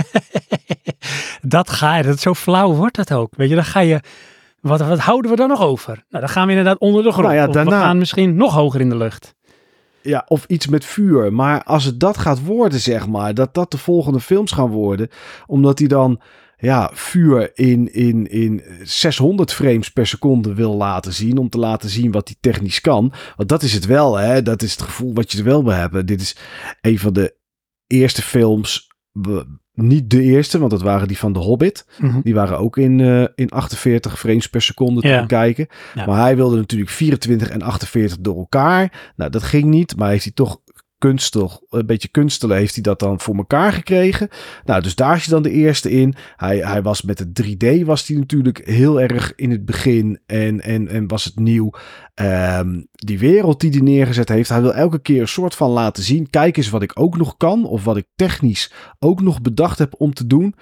dat 1.42 1.70
ga 1.70 1.98
je, 1.98 2.04
dat 2.04 2.20
zo 2.20 2.34
flauw 2.34 2.74
wordt 2.74 2.96
dat 2.96 3.14
ook. 3.14 3.34
Weet 3.36 3.50
je, 3.50 3.56
dan 3.56 3.66
ga 3.66 3.80
je, 3.80 4.00
wat, 4.62 4.80
wat 4.82 5.00
houden 5.00 5.32
we 5.32 5.38
dan 5.38 5.48
nog 5.50 5.62
over? 5.62 5.94
Nou, 6.10 6.24
dan 6.26 6.30
gaan 6.30 6.44
we 6.46 6.50
inderdaad 6.52 6.80
onder 6.80 7.04
de 7.04 7.12
grond. 7.12 7.28
Nou 7.28 7.40
ja, 7.40 7.48
daarna- 7.48 7.78
we 7.80 7.84
gaan 7.84 7.98
misschien 7.98 8.36
nog 8.36 8.54
hoger 8.54 8.82
in 8.82 8.90
de 8.90 8.98
lucht. 8.98 9.36
Ja, 10.04 10.26
of 10.28 10.46
iets 10.48 10.68
met 10.68 10.86
vuur. 10.86 11.34
Maar 11.34 11.64
als 11.64 11.84
het 11.84 12.00
dat 12.00 12.18
gaat 12.18 12.46
worden, 12.46 12.80
zeg 12.80 13.08
maar, 13.08 13.34
dat 13.34 13.54
dat 13.54 13.72
de 13.72 13.78
volgende 13.78 14.20
films 14.20 14.52
gaan 14.52 14.70
worden, 14.70 15.10
omdat 15.48 15.80
hij 15.80 15.88
dan 15.88 16.22
ja, 16.58 16.90
vuur 16.94 17.58
in, 17.58 17.94
in, 17.94 18.28
in 18.28 18.64
600 18.84 19.54
frames 19.54 19.92
per 19.92 20.08
seconde 20.08 20.54
wil 20.54 20.76
laten 20.76 21.14
zien, 21.14 21.38
om 21.38 21.50
te 21.50 21.58
laten 21.58 21.90
zien 21.90 22.12
wat 22.12 22.28
hij 22.28 22.38
technisch 22.40 22.82
kan. 22.82 23.14
Want 23.36 23.50
dat 23.50 23.64
is 23.64 23.74
het 23.74 23.86
wel, 23.86 24.18
hè? 24.18 24.42
Dat 24.42 24.62
is 24.62 24.72
het 24.72 24.82
gevoel 24.82 25.14
wat 25.14 25.32
je 25.32 25.38
er 25.38 25.44
wel 25.44 25.64
bij 25.64 25.78
hebt. 25.80 26.08
Dit 26.08 26.22
is 26.22 26.36
een 26.82 27.00
van 27.00 27.14
de 27.14 27.38
eerste 27.88 28.22
films, 28.22 28.88
niet 29.74 30.10
de 30.10 30.22
eerste, 30.22 30.60
want 30.60 30.72
dat 30.72 30.82
waren 30.82 31.08
die 31.08 31.18
van 31.18 31.34
The 31.34 31.40
Hobbit. 31.40 31.86
Mhm. 32.00 32.20
Die 32.24 32.34
waren 32.34 32.58
ook 32.60 32.78
in, 32.78 33.00
eh, 33.00 33.24
in 33.36 33.50
48 33.50 34.20
frames 34.20 34.48
per 34.50 34.62
seconde 34.62 35.02
te 35.02 35.08
Ja. 35.08 35.22
bekijken. 35.22 35.68
Ja. 35.96 36.06
Maar 36.06 36.20
hij 36.22 36.36
wilde 36.36 36.58
natuurlijk 36.58 36.92
24 36.92 37.50
en 37.50 37.62
48 37.62 38.18
door 38.20 38.38
elkaar. 38.38 39.12
Nou, 39.16 39.30
dat 39.32 39.44
ging 39.44 39.64
niet. 39.66 39.96
Maar 39.96 40.10
heeft 40.10 40.24
hij 40.24 40.34
toch 40.34 40.60
kunstig, 41.04 41.60
een 41.70 41.86
beetje 41.86 42.08
kunstelen, 42.08 42.58
heeft 42.58 42.74
hij 42.74 42.84
dat 42.84 43.00
dan 43.00 43.20
voor 43.20 43.36
elkaar 43.36 43.74
gekregen. 43.74 44.30
Nou, 44.66 44.82
dus 44.82 44.96
daar 44.96 45.16
is 45.16 45.26
hij 45.26 45.34
dan 45.34 45.44
de 45.44 45.52
eerste 45.52 45.92
in. 45.92 46.16
Hij, 46.36 46.58
hij 46.58 46.82
was 46.82 47.02
met 47.02 47.20
het 47.20 47.44
3D 47.44 47.86
was 47.86 48.08
hij 48.08 48.18
natuurlijk 48.18 48.62
heel 48.66 49.02
erg 49.02 49.36
in 49.36 49.52
het 49.52 49.66
begin 49.66 50.20
en, 50.26 50.62
en, 50.62 50.88
en 50.88 51.08
was 51.08 51.24
het 51.24 51.40
nieuw. 51.40 51.70
Ehm, 52.14 52.82
die 52.92 53.20
wereld 53.20 53.60
die 53.60 53.70
hij 53.70 53.82
neergezet 53.82 54.30
heeft, 54.30 54.50
hij 54.50 54.62
wil 54.62 54.74
elke 54.74 55.00
keer 55.00 55.22
een 55.22 55.28
soort 55.28 55.56
van 55.56 55.70
laten 55.70 56.04
zien. 56.04 56.30
Kijk 56.30 56.58
eens 56.58 56.70
wat 56.70 56.84
ik 56.84 57.00
ook 57.00 57.18
nog 57.18 57.38
kan 57.38 57.66
of 57.66 57.84
wat 57.84 57.98
ik 57.98 58.06
technisch 58.16 58.72
ook 59.00 59.22
nog 59.22 59.42
bedacht 59.42 59.78
heb 59.78 59.94
om 59.98 60.14
te 60.14 60.28
doen. 60.28 60.56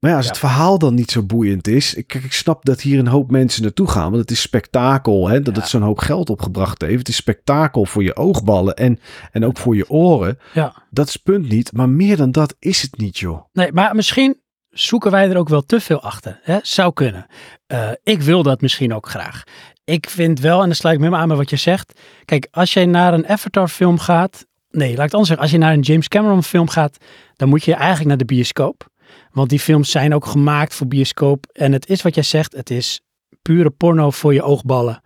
Maar 0.00 0.10
ja, 0.10 0.16
als 0.16 0.24
Ja. 0.26 0.30
het 0.30 0.40
verhaal 0.40 0.78
dan 0.78 0.94
niet 0.94 1.10
zo 1.10 1.22
boeiend 1.22 1.68
is. 1.68 1.94
Ik, 1.94 2.14
ik 2.14 2.32
snap 2.32 2.64
dat 2.64 2.80
hier 2.80 2.98
een 2.98 3.06
hoop 3.06 3.30
mensen 3.30 3.62
naartoe 3.62 3.88
gaan. 3.88 4.10
Want 4.10 4.16
het 4.22 4.30
is 4.30 4.40
spektakel. 4.40 5.28
Hè, 5.28 5.40
dat 5.40 5.54
Ja. 5.54 5.60
het 5.60 5.70
zo'n 5.70 5.82
hoop 5.82 5.98
geld 5.98 6.30
opgebracht 6.30 6.82
heeft. 6.82 6.98
Het 6.98 7.08
is 7.08 7.16
spektakel 7.16 7.84
voor 7.84 8.02
je 8.02 8.16
oogballen 8.16 8.74
en, 8.76 9.00
en 9.32 9.44
ook 9.44 9.58
voor 9.58 9.76
je 9.76 9.90
oren. 9.90 10.38
Ja. 10.52 10.74
Dat 10.90 11.08
is 11.08 11.16
punt 11.16 11.48
niet. 11.48 11.72
Maar 11.72 11.88
meer 11.88 12.16
dan 12.16 12.30
dat 12.30 12.54
is 12.58 12.82
het 12.82 12.98
niet, 12.98 13.18
joh. 13.18 13.44
Nee, 13.52 13.72
maar 13.72 13.94
misschien 13.94 14.40
zoeken 14.70 15.10
wij 15.10 15.30
er 15.30 15.36
ook 15.36 15.48
wel 15.48 15.62
te 15.62 15.80
veel 15.80 16.02
achter. 16.02 16.40
Hè? 16.42 16.58
Zou 16.62 16.92
kunnen. 16.92 17.26
Eh, 17.66 17.90
ik 18.02 18.22
wil 18.22 18.42
dat 18.42 18.60
misschien 18.60 18.94
ook 18.94 19.08
graag. 19.08 19.42
Ik 19.84 20.10
vind 20.10 20.40
wel, 20.40 20.60
en 20.60 20.66
dan 20.66 20.74
sluit 20.74 20.94
ik 20.94 21.00
me 21.00 21.06
helemaal 21.06 21.22
aan 21.28 21.36
bij 21.36 21.44
wat 21.44 21.50
je 21.50 21.56
zegt. 21.70 22.00
Kijk, 22.24 22.48
als 22.50 22.72
jij 22.72 22.86
naar 22.86 23.14
een 23.14 23.28
Avatar 23.28 23.68
film 23.68 23.98
gaat. 23.98 24.46
Nee, 24.70 24.88
laat 24.88 24.96
ik 24.96 25.02
het 25.02 25.12
anders 25.12 25.28
zeggen. 25.28 25.44
Als 25.46 25.50
je 25.54 25.58
naar 25.58 25.72
een 25.72 25.80
James 25.80 26.08
Cameron 26.08 26.42
film 26.42 26.68
gaat, 26.68 26.96
dan 27.36 27.48
moet 27.48 27.64
je 27.64 27.74
eigenlijk 27.74 28.08
naar 28.08 28.16
de 28.16 28.24
bioscoop. 28.24 28.87
Want 29.30 29.48
die 29.48 29.60
films 29.60 29.90
zijn 29.90 30.14
ook 30.14 30.26
gemaakt 30.26 30.74
voor 30.74 30.86
bioscoop. 30.86 31.46
En 31.52 31.72
het 31.72 31.88
is 31.88 32.02
wat 32.02 32.14
jij 32.14 32.24
zegt, 32.24 32.52
het 32.52 32.70
is 32.70 33.00
pure 33.42 33.70
porno 33.70 34.10
voor 34.10 34.34
je 34.34 34.42
oogballen. 34.42 35.02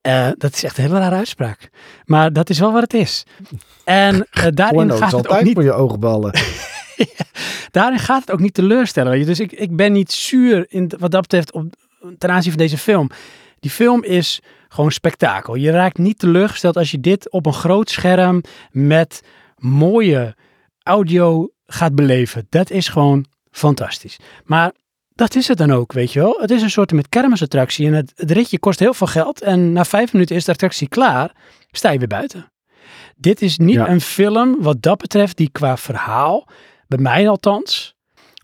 Eh, 0.00 0.28
dat 0.36 0.54
is 0.54 0.64
echt 0.64 0.78
een 0.78 0.84
hele 0.84 0.98
rare 0.98 1.14
uitspraak. 1.14 1.70
Maar 2.04 2.32
dat 2.32 2.50
is 2.50 2.58
wel 2.58 2.72
wat 2.72 2.82
het 2.82 2.94
is. 2.94 3.24
En 3.84 4.26
eh, 4.30 4.46
daarin 4.54 4.76
Porno 4.76 4.96
gaat 4.96 5.12
het 5.12 5.28
ook 5.28 5.42
niet 5.42 5.54
voor 5.54 5.62
je 5.62 5.72
oogballen. 5.72 6.34
daarin 7.70 7.98
gaat 7.98 8.20
het 8.20 8.32
ook 8.32 8.40
niet 8.40 8.54
teleurstellen. 8.54 9.26
Dus 9.26 9.40
ik, 9.40 9.52
ik 9.52 9.76
ben 9.76 9.92
niet 9.92 10.12
zuur 10.12 10.66
in, 10.68 10.92
wat 10.98 11.10
dat 11.10 11.20
betreft 11.20 11.52
op, 11.52 11.74
ten 12.18 12.30
aanzien 12.30 12.52
van 12.52 12.60
deze 12.60 12.78
film. 12.78 13.10
Die 13.60 13.70
film 13.70 14.04
is 14.04 14.40
gewoon 14.68 14.92
spektakel. 14.92 15.54
Je 15.54 15.70
raakt 15.70 15.98
niet 15.98 16.18
teleurgesteld 16.18 16.76
als 16.76 16.90
je 16.90 17.00
dit 17.00 17.30
op 17.30 17.46
een 17.46 17.52
groot 17.52 17.90
scherm 17.90 18.42
met 18.70 19.22
mooie 19.56 20.36
audio 20.82 21.48
gaat 21.66 21.94
beleven. 21.94 22.46
Dat 22.48 22.70
is 22.70 22.88
gewoon 22.88 23.26
fantastisch. 23.52 24.16
Maar 24.44 24.72
dat 25.14 25.34
is 25.34 25.48
het 25.48 25.58
dan 25.58 25.72
ook, 25.72 25.92
weet 25.92 26.12
je 26.12 26.20
wel. 26.20 26.36
Het 26.40 26.50
is 26.50 26.62
een 26.62 26.70
soort 26.70 26.92
met 26.92 27.08
kermisattractie 27.08 27.86
en 27.86 27.92
het, 27.92 28.12
het 28.16 28.30
ritje 28.30 28.58
kost 28.58 28.78
heel 28.78 28.94
veel 28.94 29.06
geld. 29.06 29.40
En 29.42 29.72
na 29.72 29.84
vijf 29.84 30.12
minuten 30.12 30.36
is 30.36 30.44
de 30.44 30.52
attractie 30.52 30.88
klaar, 30.88 31.34
sta 31.70 31.90
je 31.90 31.98
weer 31.98 32.08
buiten. 32.08 32.52
Dit 33.16 33.42
is 33.42 33.58
niet 33.58 33.74
Ja. 33.74 33.88
een 33.88 34.00
film 34.00 34.56
wat 34.62 34.82
dat 34.82 34.98
betreft 34.98 35.36
die 35.36 35.48
qua 35.52 35.76
verhaal, 35.76 36.48
bij 36.88 36.98
mij 36.98 37.28
althans, 37.28 37.94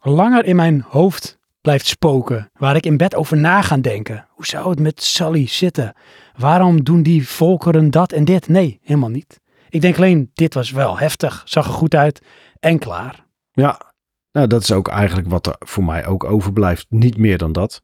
langer 0.00 0.44
in 0.44 0.56
mijn 0.56 0.84
hoofd 0.88 1.38
blijft 1.60 1.86
spoken. 1.86 2.50
Waar 2.54 2.76
ik 2.76 2.86
in 2.86 2.96
bed 2.96 3.14
over 3.14 3.36
na 3.36 3.62
ga 3.62 3.76
denken. 3.76 4.26
Hoe 4.30 4.46
zou 4.46 4.70
het 4.70 4.80
met 4.80 5.02
Sally 5.02 5.46
zitten? 5.46 5.92
Waarom 6.36 6.84
doen 6.84 7.02
die 7.02 7.28
volkeren 7.28 7.90
dat 7.90 8.12
en 8.12 8.24
dit? 8.24 8.48
Nee, 8.48 8.80
helemaal 8.82 9.08
niet. 9.08 9.40
Ik 9.68 9.80
denk 9.80 9.96
alleen, 9.96 10.30
dit 10.34 10.54
was 10.54 10.70
wel 10.70 10.98
heftig, 10.98 11.42
zag 11.44 11.66
er 11.66 11.72
goed 11.72 11.94
uit 11.94 12.22
en 12.60 12.78
klaar. 12.78 13.24
Ja, 13.52 13.87
nou 14.32 14.46
dat 14.46 14.62
is 14.62 14.72
ook 14.72 14.88
eigenlijk 14.88 15.28
wat 15.28 15.46
er 15.46 15.56
voor 15.58 15.84
mij 15.84 16.06
ook 16.06 16.24
overblijft. 16.24 16.86
Niet 16.88 17.16
meer 17.16 17.38
dan 17.38 17.52
dat. 17.52 17.82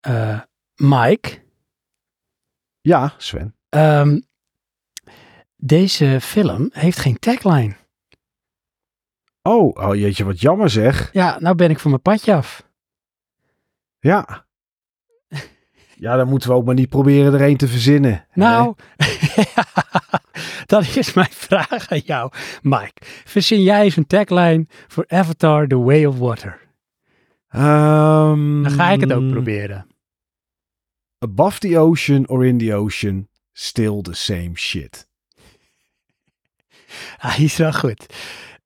Eh, 0.00 0.40
Mike, 0.74 1.42
Ja, 2.80 3.14
Sven. 3.18 3.56
ehm, 3.68 4.20
deze 5.56 6.18
film 6.20 6.68
heeft 6.72 6.98
geen 6.98 7.18
tagline. 7.18 7.76
Oh, 9.42 9.76
oh 9.76 9.94
jeetje, 9.94 10.24
wat 10.24 10.40
jammer 10.40 10.70
zeg. 10.70 11.12
Ja, 11.12 11.38
nou 11.38 11.54
ben 11.54 11.70
ik 11.70 11.78
van 11.78 11.90
mijn 11.90 12.02
padje 12.02 12.34
af. 12.34 12.68
Ja. 13.98 14.46
Ja, 15.94 16.16
dan 16.16 16.28
moeten 16.28 16.48
we 16.48 16.54
ook 16.54 16.64
maar 16.64 16.74
niet 16.74 16.88
proberen 16.88 17.34
er 17.34 17.42
een 17.42 17.56
te 17.56 17.68
verzinnen. 17.68 18.26
Nou, 18.34 18.74
dat 20.66 20.96
is 20.96 21.12
mijn 21.12 21.30
vraag 21.30 21.88
aan 21.88 22.00
jou, 22.04 22.30
Mike. 22.62 22.92
Verzin 23.24 23.62
jij 23.62 23.82
eens 23.82 23.96
een 23.96 24.06
tagline 24.06 24.66
voor 24.88 25.04
Avatar 25.08 25.66
The 25.66 25.78
Way 25.78 26.04
of 26.04 26.18
Water? 26.18 26.58
Ehm, 27.48 28.62
Dan 28.62 28.70
ga 28.70 28.90
ik 28.90 29.00
het 29.00 29.12
ook 29.12 29.30
proberen. 29.30 29.86
Above 31.18 31.58
the 31.58 31.78
ocean 31.78 32.28
or 32.28 32.44
in 32.44 32.58
the 32.58 32.74
ocean, 32.74 33.28
still 33.52 34.02
the 34.02 34.14
same 34.14 34.50
shit. 34.54 35.08
Ah, 37.18 37.36
die 37.36 37.44
is 37.44 37.56
wel 37.56 37.72
goed. 37.72 38.06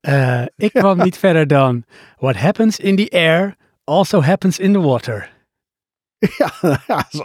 Eh, 0.01 0.43
ik 0.57 0.73
kwam 0.83 0.99
niet 0.99 1.19
verder 1.19 1.47
dan 1.47 1.85
What 2.19 2.37
happens 2.37 2.79
in 2.79 2.97
the 2.97 3.11
air 3.11 3.57
also 3.85 4.23
happens 4.23 4.59
in 4.59 4.73
the 4.73 4.81
water. 4.81 5.31
ja, 6.39 6.53
ja, 6.87 7.07
zo. 7.11 7.25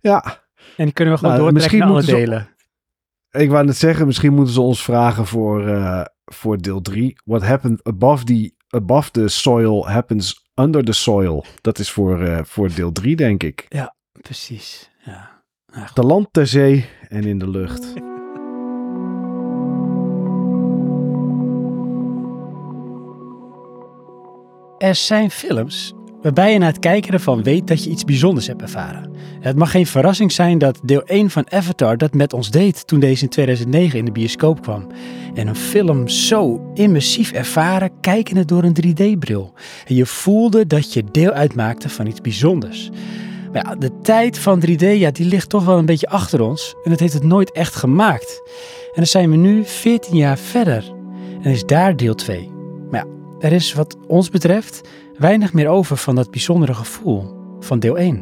ja, 0.00 0.40
En 0.76 0.84
die 0.84 0.92
kunnen 0.92 1.14
we 1.14 1.20
gewoon 1.20 1.36
Nou, 1.36 1.50
doortrekken 1.50 1.54
misschien 1.54 1.78
naar 1.78 1.88
alle 1.88 2.04
delen. 2.04 2.51
Ik 3.32 3.50
wou 3.50 3.64
net 3.64 3.76
zeggen, 3.76 4.06
misschien 4.06 4.34
moeten 4.34 4.54
ze 4.54 4.60
ons 4.60 4.82
vragen 4.82 5.26
voor, 5.26 5.66
eh, 5.66 6.04
voor 6.24 6.58
deel 6.58 6.80
3. 6.80 7.16
What 7.24 7.42
happened 7.42 7.84
above 7.84 8.24
the, 8.24 8.54
above 8.68 9.10
the 9.10 9.28
soil 9.28 9.88
happens 9.88 10.50
under 10.54 10.84
the 10.84 10.92
soil. 10.92 11.44
Dat 11.60 11.78
is 11.78 11.90
voor, 11.90 12.20
eh, 12.20 12.40
voor 12.44 12.74
deel 12.74 12.92
3, 12.92 13.16
denk 13.16 13.42
ik. 13.42 13.66
Precies, 14.12 14.90
ja. 15.04 15.42
Nou. 15.66 15.86
Te 15.94 16.02
land, 16.02 16.28
ter 16.30 16.46
zee 16.46 16.88
en 17.08 17.24
in 17.24 17.38
de 17.38 17.50
lucht. 17.50 17.92
Er 24.78 24.94
zijn 24.94 25.30
films 25.30 25.94
waarbij 26.22 26.52
je 26.52 26.58
na 26.58 26.66
het 26.66 26.78
kijken 26.78 27.12
ervan 27.12 27.42
weet 27.42 27.66
dat 27.66 27.84
je 27.84 27.90
iets 27.90 28.04
bijzonders 28.04 28.46
hebt 28.46 28.62
ervaren. 28.62 29.10
Het 29.40 29.56
mag 29.56 29.70
geen 29.70 29.86
verrassing 29.86 30.32
zijn 30.32 30.58
dat 30.58 30.80
deel 30.82 31.02
1 31.02 31.30
van 31.30 31.50
Avatar 31.50 31.96
dat 31.96 32.14
met 32.14 32.32
ons 32.32 32.50
deed 32.50 32.86
toen 32.86 33.00
deze 33.00 33.22
in 33.22 33.28
2009 33.28 33.98
in 33.98 34.04
de 34.04 34.12
bioscoop 34.12 34.62
kwam. 34.62 34.86
En 35.34 35.46
een 35.46 35.56
film 35.56 36.08
zo 36.08 36.70
immersief 36.74 37.32
ervaren, 37.32 37.90
kijkende 38.00 38.44
door 38.44 38.62
een 38.62 38.76
3D-bril. 38.84 39.52
En 39.86 39.94
je 39.94 40.06
voelde 40.06 40.66
dat 40.66 40.92
je 40.92 41.04
deel 41.10 41.30
uitmaakte 41.30 41.88
van 41.88 42.06
iets 42.06 42.20
bijzonders. 42.20 42.90
Maar 43.52 43.64
ja, 43.64 43.74
de 43.74 44.00
tijd 44.02 44.38
van 44.38 44.62
3D, 44.66 44.84
ja, 44.84 45.10
die 45.10 45.26
ligt 45.26 45.48
toch 45.48 45.64
wel 45.64 45.78
een 45.78 45.86
beetje 45.86 46.08
achter 46.08 46.40
ons. 46.40 46.74
En 46.84 46.90
het 46.90 47.00
heeft 47.00 47.12
het 47.12 47.24
nooit 47.24 47.52
echt 47.52 47.74
gemaakt. 47.74 48.42
En 48.84 48.92
dan 48.94 49.06
zijn 49.06 49.30
we 49.30 49.36
nu 49.36 49.64
14 49.64 50.16
jaar 50.16 50.38
verder. 50.38 50.92
En 51.42 51.50
is 51.50 51.64
daar 51.64 51.96
deel 51.96 52.14
2. 52.14 52.50
Maar 52.90 53.04
ja, 53.04 53.12
er 53.40 53.52
is 53.52 53.72
wat 53.72 53.96
ons 54.06 54.30
betreft 54.30 54.80
weinig 55.18 55.52
meer 55.52 55.68
over 55.68 55.96
van 55.96 56.14
dat 56.14 56.30
bijzondere 56.30 56.74
gevoel 56.74 57.40
van 57.60 57.78
deel 57.78 57.98
1. 57.98 58.16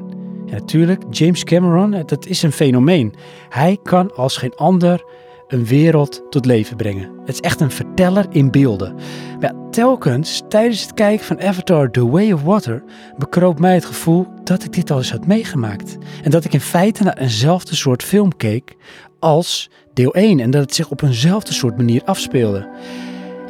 En 0.47 0.57
natuurlijk, 0.57 1.03
James 1.11 1.45
Cameron, 1.45 2.03
dat 2.07 2.27
is 2.27 2.43
een 2.43 2.53
fenomeen. 2.53 3.15
Hij 3.49 3.79
kan 3.83 4.15
als 4.15 4.37
geen 4.37 4.55
ander 4.55 5.05
een 5.49 5.65
wereld 5.65 6.23
tot 6.31 6.47
leven 6.47 6.77
brengen. 6.77 7.11
Het 7.25 7.35
is 7.35 7.41
echt 7.41 7.61
een 7.61 7.71
verteller 7.71 8.27
in 8.31 8.51
beelden. 8.51 8.95
Maar 9.41 9.55
telkens 9.71 10.43
tijdens 10.49 10.83
het 10.83 10.95
kijken 10.95 11.27
van 11.27 11.41
Avatar 11.41 11.91
The 11.91 12.09
Way 12.09 12.33
of 12.33 12.43
Water 12.43 12.83
bekroop 13.19 13.59
mij 13.59 13.75
het 13.75 13.85
gevoel 13.85 14.27
dat 14.45 14.65
ik 14.65 14.73
dit 14.73 14.91
al 14.91 14.99
eens 14.99 15.11
had 15.11 15.27
meegemaakt. 15.27 15.99
En 16.23 16.31
dat 16.31 16.45
ik 16.45 16.53
in 16.53 16.61
feite 16.61 17.03
naar 17.03 17.19
eenzelfde 17.19 17.75
soort 17.75 18.03
film 18.03 18.37
keek 18.37 18.77
als 19.19 19.71
deel 19.95 20.15
1 20.15 20.41
en 20.41 20.51
dat 20.51 20.63
het 20.63 20.75
zich 20.75 20.91
op 20.91 21.03
eenzelfde 21.03 21.53
soort 21.53 21.77
manier 21.77 22.03
afspeelde. 22.05 22.69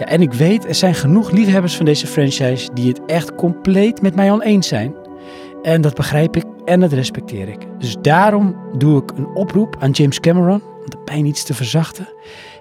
Ja, 0.00 0.06
en 0.06 0.20
ik 0.22 0.32
weet, 0.32 0.64
er 0.64 0.74
zijn 0.74 0.94
genoeg 0.94 1.30
liefhebbers 1.30 1.76
van 1.76 1.84
deze 1.84 2.06
franchise 2.06 2.70
die 2.74 2.88
het 2.88 3.04
echt 3.06 3.34
compleet 3.34 4.02
met 4.02 4.14
mij 4.14 4.30
oneens 4.30 4.68
zijn. 4.68 4.94
En 5.62 5.80
dat 5.80 5.94
begrijp 5.94 6.36
ik 6.36 6.44
en 6.64 6.80
dat 6.80 6.92
respecteer 6.92 7.48
ik. 7.48 7.66
Dus 7.78 7.96
daarom 8.00 8.56
doe 8.78 9.02
ik 9.02 9.10
een 9.10 9.26
oproep 9.26 9.76
aan 9.78 9.90
James 9.90 10.20
Cameron 10.20 10.62
om 10.62 10.90
de 10.90 10.98
pijn 11.04 11.26
iets 11.26 11.42
te 11.42 11.54
verzachten. 11.54 12.08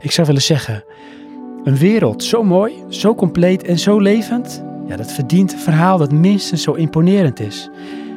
Ik 0.02 0.12
zou 0.12 0.28
willen 0.28 0.42
zeggen, 0.42 0.84
een 1.64 1.78
wereld 1.78 2.24
zo 2.24 2.44
mooi, 2.44 2.84
zo 2.90 3.16
compleet 3.16 3.64
en 3.64 3.80
zo 3.80 4.00
levend, 4.00 4.64
ja, 4.88 4.96
dat 4.96 5.12
verdient 5.12 5.54
een 5.54 5.60
verhaal 5.60 5.98
dat 5.98 6.12
minstens 6.12 6.64
zo 6.64 6.74
imponerend 6.74 7.40
is. 7.40 7.70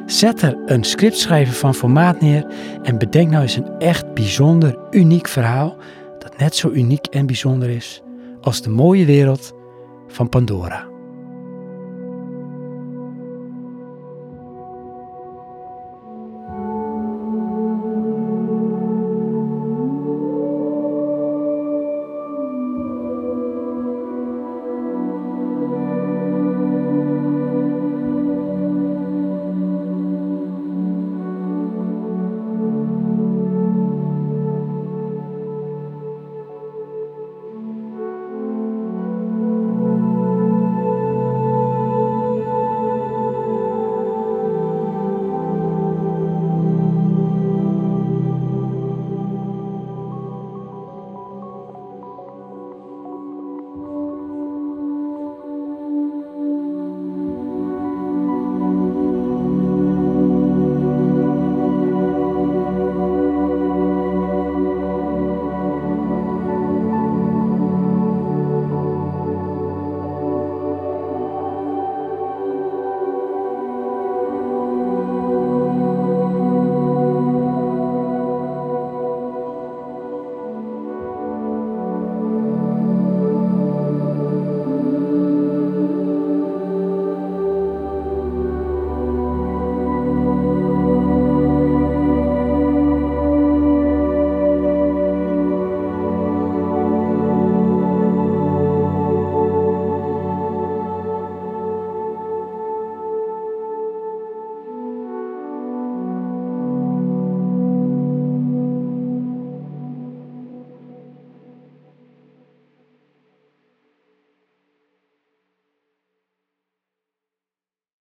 Zet 0.05 0.41
er 0.41 0.57
een 0.65 0.83
scriptschrijver 0.83 1.55
van 1.55 1.75
formaat 1.75 2.21
neer 2.21 2.45
en 2.81 2.97
bedenk 2.97 3.29
nou 3.29 3.41
eens 3.41 3.55
een 3.55 3.79
echt 3.79 4.13
bijzonder, 4.13 4.77
uniek 4.91 5.27
verhaal 5.27 5.77
dat 6.19 6.37
net 6.37 6.55
zo 6.55 6.69
uniek 6.69 7.05
en 7.05 7.25
bijzonder 7.25 7.69
is 7.69 8.03
als 8.43 8.61
de 8.61 8.69
mooie 8.69 9.05
wereld 9.05 9.53
van 10.07 10.29
Pandora. 10.29 10.92